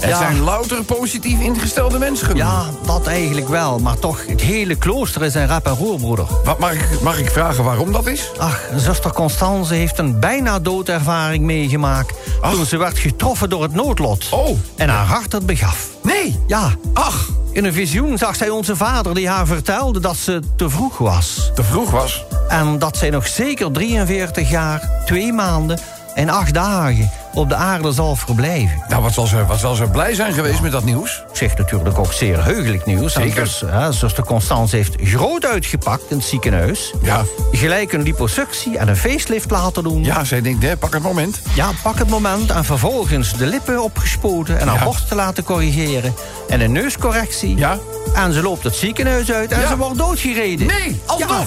Het 0.00 0.10
Ja. 0.10 0.16
zijn 0.16 0.40
louter 0.40 0.84
positief 0.84 1.40
ingestelde 1.40 1.98
mensen. 1.98 2.36
Ja, 2.36 2.64
dat 2.86 3.06
eigenlijk 3.06 3.48
wel, 3.48 3.78
maar 3.78 3.98
toch, 3.98 4.26
het 4.26 4.40
hele 4.40 4.74
klooster 4.74 5.22
is 5.22 5.34
een 5.34 5.46
rap 5.46 5.66
en 5.66 5.74
roer, 5.74 5.98
broeder. 5.98 6.26
Wat, 6.44 6.58
mag, 6.58 6.72
ik, 6.72 7.00
mag 7.02 7.18
ik 7.18 7.30
vragen 7.30 7.64
waarom 7.64 7.92
dat 7.92 8.06
is? 8.06 8.30
Ach, 8.38 8.60
zuster 8.76 9.12
Constance 9.12 9.74
heeft 9.74 9.98
een 9.98 10.20
bijna 10.20 10.58
doodervaring 10.58 11.44
meegemaakt... 11.44 12.14
toen 12.52 12.66
ze 12.66 12.76
werd 12.76 12.98
getroffen 12.98 13.50
door 13.50 13.62
het 13.62 13.74
noodlot. 13.74 14.28
Oh. 14.30 14.58
En 14.76 14.88
haar 14.88 15.06
hart 15.06 15.32
het 15.32 15.46
begaf. 15.46 15.86
Nee. 16.02 16.38
Ja. 16.46 16.74
Ach. 16.94 17.28
In 17.52 17.64
een 17.64 17.72
visioen 17.72 18.18
zag 18.18 18.36
zij 18.36 18.48
onze 18.48 18.76
vader 18.76 19.14
die 19.14 19.28
haar 19.28 19.46
vertelde 19.46 20.00
dat 20.00 20.16
ze 20.16 20.40
te 20.56 20.70
vroeg 20.70 20.98
was. 20.98 21.50
Te 21.54 21.64
vroeg 21.64 21.90
was? 21.90 22.24
En 22.48 22.78
dat 22.78 22.96
zij 22.96 23.10
nog 23.10 23.26
zeker 23.26 23.72
43 23.72 24.50
jaar, 24.50 24.90
twee 25.04 25.32
maanden 25.32 25.78
en 26.14 26.28
acht 26.28 26.54
dagen 26.54 27.10
op 27.34 27.48
de 27.48 27.54
aarde 27.54 27.92
zal 27.92 28.16
verblijven. 28.16 28.82
Nou, 28.88 29.02
wat 29.02 29.12
zal 29.12 29.26
ze, 29.26 29.46
wat 29.46 29.58
zal 29.58 29.74
ze 29.74 29.84
blij 29.84 30.14
zijn 30.14 30.32
geweest 30.32 30.60
met 30.60 30.72
dat 30.72 30.84
nieuws? 30.84 31.22
Zegt 31.32 31.58
natuurlijk 31.58 31.98
ook 31.98 32.12
zeer 32.12 32.44
heugelijk 32.44 32.86
nieuws. 32.86 33.12
Zeker. 33.12 33.42
Dus, 33.44 33.64
zuster 33.90 34.24
Constance 34.24 34.76
heeft 34.76 34.94
groot 35.02 35.44
uitgepakt 35.46 36.02
in 36.10 36.16
het 36.16 36.26
ziekenhuis. 36.26 36.94
Ja. 37.02 37.22
Gelijk 37.52 37.92
een 37.92 38.02
liposuctie 38.02 38.78
en 38.78 38.88
een 38.88 38.96
facelift 38.96 39.50
laten 39.50 39.82
doen. 39.82 40.04
Ja, 40.04 40.24
zij 40.24 40.40
denkt, 40.40 40.62
hè, 40.62 40.76
pak 40.76 40.92
het 40.92 41.02
moment. 41.02 41.40
Ja, 41.54 41.70
pak 41.82 41.98
het 41.98 42.08
moment 42.08 42.50
en 42.50 42.64
vervolgens 42.64 43.36
de 43.36 43.46
lippen 43.46 43.82
opgespoten... 43.82 44.60
en 44.60 44.68
haar 44.68 44.78
Ja. 44.78 44.84
borst 44.84 45.08
te 45.08 45.14
laten 45.14 45.44
corrigeren. 45.44 46.14
En 46.48 46.60
een 46.60 46.72
neuscorrectie. 46.72 47.56
Ja. 47.56 47.78
En 48.14 48.32
ze 48.32 48.42
loopt 48.42 48.64
het 48.64 48.74
ziekenhuis 48.74 49.32
uit 49.32 49.52
en 49.52 49.60
Ja. 49.60 49.68
ze 49.68 49.76
wordt 49.76 49.98
doodgereden. 49.98 50.66
Nee, 50.66 51.00
alsnog. 51.06 51.30
Ja. 51.30 51.44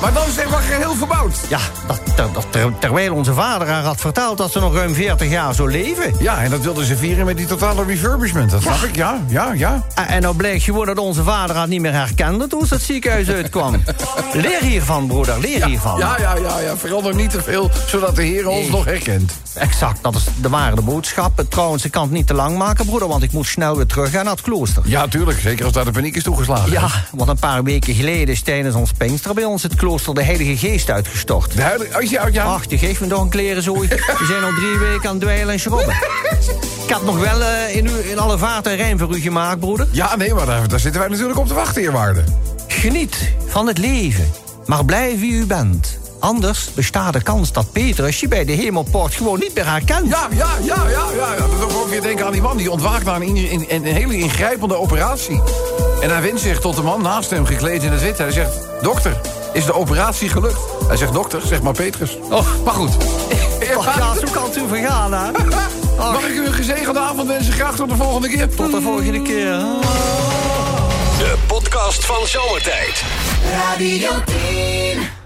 Maar 0.00 0.12
dan 0.12 0.26
is 0.26 0.36
het 0.36 0.50
maar 0.50 0.60
geheel 0.62 0.94
verbouwd. 0.94 1.36
Ja, 1.48 1.58
dat, 1.86 2.00
ter- 2.16 2.32
dat, 2.32 2.46
ter- 2.50 2.78
terwijl 2.78 3.14
onze 3.14 3.32
vader 3.34 3.68
haar 3.68 3.82
had 3.82 4.00
verteld 4.00 4.38
dat 4.38 4.52
ze 4.52 4.60
nog 4.60 4.74
ruim 4.74 4.94
40 4.94 5.30
jaar 5.30 5.54
zou 5.54 5.70
leven. 5.70 6.12
Ja, 6.18 6.42
en 6.42 6.50
dat 6.50 6.60
wilden 6.60 6.84
ze 6.84 6.96
vieren 6.96 7.24
met 7.26 7.36
die 7.36 7.46
totale 7.46 7.84
refurbishment. 7.84 8.50
Dat 8.50 8.62
snap 8.62 8.82
ik, 8.82 8.96
ja, 8.96 9.18
ja, 9.26 9.52
ja. 9.52 9.84
En, 9.94 10.06
en 10.06 10.22
nou 10.22 10.36
blijkt 10.36 10.62
gewoon 10.62 10.86
dat 10.86 10.98
onze 10.98 11.22
vader 11.22 11.56
haar 11.56 11.68
niet 11.68 11.80
meer 11.80 11.92
herkende 11.92 12.46
toen 12.46 12.66
ze 12.66 12.74
het 12.74 12.82
ziekenhuis 12.82 13.28
uitkwam. 13.30 13.82
Leer 14.32 14.60
hiervan, 14.62 15.06
broeder, 15.06 15.38
leer 15.40 15.64
hiervan. 15.64 15.98
Ja, 15.98 16.16
ja, 16.20 16.36
ja, 16.36 16.58
ja, 16.60 16.76
verander 16.76 17.14
niet 17.14 17.30
te 17.30 17.42
veel, 17.42 17.70
zodat 17.86 18.16
de 18.16 18.22
Heer 18.22 18.48
ons 18.48 18.60
Nee. 18.60 18.70
nog 18.70 18.84
herkent. 18.84 19.32
Exact, 19.54 20.02
dat 20.02 20.14
is 20.14 20.24
de 20.40 20.48
ware 20.48 20.80
boodschap. 20.82 21.44
Trouwens, 21.48 21.84
ik 21.84 21.90
kan 21.90 22.02
het 22.02 22.10
niet 22.12 22.26
te 22.26 22.34
lang 22.34 22.58
maken, 22.58 22.86
broeder, 22.86 23.08
want 23.08 23.22
ik 23.22 23.32
moet 23.32 23.46
snel 23.46 23.76
weer 23.76 23.86
terug 23.86 24.10
gaan 24.10 24.24
naar 24.24 24.32
het 24.32 24.42
klooster. 24.42 24.82
Ja, 24.86 25.08
tuurlijk, 25.08 25.38
zeker 25.40 25.64
als 25.64 25.72
daar 25.74 25.84
de 25.84 25.90
paniek 25.90 26.16
is 26.16 26.22
toegeslagen. 26.22 26.70
Ja, 26.72 26.88
want 27.12 27.30
een 27.30 27.38
paar 27.38 27.62
weken 27.62 27.94
geleden 27.94 28.34
is 28.34 28.42
tijdens 28.42 28.74
ons 28.74 28.92
Pinkster 28.92 29.34
bij 29.34 29.44
ons 29.44 29.62
het 29.62 29.70
klooster 29.70 29.82
de 29.84 30.22
Heilige 30.22 30.56
Geest 30.56 30.90
uitgestort. 30.90 31.56
De 31.56 31.88
als 31.94 32.10
je 32.10 32.20
ja. 32.32 32.44
Ach, 32.44 32.66
die 32.66 32.78
geeft 32.78 33.00
me 33.00 33.06
toch 33.06 33.20
een 33.20 33.28
klerenzooi. 33.28 33.88
We 33.88 34.24
zijn 34.28 34.44
al 34.44 34.52
drie 34.54 34.78
weken 34.78 35.08
aan 35.08 35.14
het 35.14 35.20
dweilen 35.20 35.52
en 35.52 35.60
schrobben. 35.60 35.94
Ik 36.86 36.90
had 36.90 37.04
nog 37.04 37.18
wel 37.18 37.40
eh, 37.40 37.76
in, 37.76 37.86
u, 37.86 38.10
in 38.10 38.18
alle 38.18 38.38
vaart 38.38 38.66
en 38.66 38.76
rijm 38.76 38.98
voor 38.98 39.16
u 39.16 39.20
gemaakt, 39.20 39.60
broeder. 39.60 39.86
Ja, 39.90 40.16
nee, 40.16 40.34
maar 40.34 40.46
daar, 40.46 40.68
daar 40.68 40.80
zitten 40.80 41.00
wij 41.00 41.10
natuurlijk 41.10 41.38
op 41.38 41.46
te 41.46 41.54
wachten, 41.54 41.82
eerwaarde. 41.82 42.24
Geniet 42.68 43.32
van 43.46 43.66
het 43.66 43.78
leven, 43.78 44.30
maar 44.66 44.84
blijf 44.84 45.20
wie 45.20 45.32
u 45.32 45.46
bent. 45.46 45.98
Anders 46.18 46.70
bestaat 46.74 47.12
de 47.12 47.22
kans 47.22 47.52
dat 47.52 47.72
Petrus 47.72 48.20
je 48.20 48.28
bij 48.28 48.44
de 48.44 48.52
hemelpoort 48.52 49.14
gewoon 49.14 49.38
niet 49.38 49.54
meer 49.54 49.70
herkent. 49.70 50.08
Ja, 50.08 50.28
ja, 50.30 50.48
ja, 50.62 50.76
ja, 50.90 51.06
ja. 51.16 51.36
Dat 51.36 51.50
doet 51.60 51.74
ook 51.74 51.88
weer 51.88 52.02
denken 52.02 52.26
aan 52.26 52.32
die 52.32 52.40
man 52.42 52.56
die 52.56 52.70
ontwaakt 52.70 53.04
na 53.04 53.14
een, 53.16 53.36
in- 53.36 53.64
een 53.68 53.84
hele 53.84 54.16
ingrijpende 54.18 54.76
operatie. 54.78 55.42
En 56.00 56.10
hij 56.10 56.22
wendt 56.22 56.40
zich 56.40 56.60
tot 56.60 56.76
de 56.76 56.82
man 56.82 57.02
naast 57.02 57.30
hem, 57.30 57.46
gekleed 57.46 57.82
in 57.82 57.92
het 57.92 58.00
wit. 58.02 58.18
Hij 58.18 58.30
zegt, 58.30 58.52
dokter, 58.82 59.20
is 59.54 59.64
de 59.64 59.74
operatie 59.74 60.28
gelukt? 60.28 60.58
Hij 60.86 60.96
zegt, 60.96 61.12
dokter, 61.12 61.40
zeg 61.46 61.62
maar 61.62 61.72
Petrus. 61.72 62.18
Oh. 62.30 62.46
Maar 62.64 62.74
goed. 62.74 62.96
Och, 63.76 63.96
ja, 63.96 64.14
zo 64.14 64.26
kan 64.32 64.44
het 64.44 64.56
u 64.56 64.68
vergaan, 64.68 65.12
hè? 65.12 65.30
Mag 65.96 66.22
ik 66.22 66.34
u 66.34 66.46
een 66.46 66.52
gezegende 66.52 67.00
avond 67.00 67.28
wensen? 67.28 67.52
Graag 67.52 67.76
tot 67.76 67.88
de 67.88 67.96
volgende 67.96 68.28
keer. 68.28 68.54
Tot 68.54 68.70
de 68.70 68.80
volgende 68.80 69.22
keer. 69.22 69.58
De 71.18 71.34
podcast 71.46 72.04
van 72.04 72.26
Zomertijd. 72.26 73.02
Radio 73.50 74.10
10. 74.24 75.23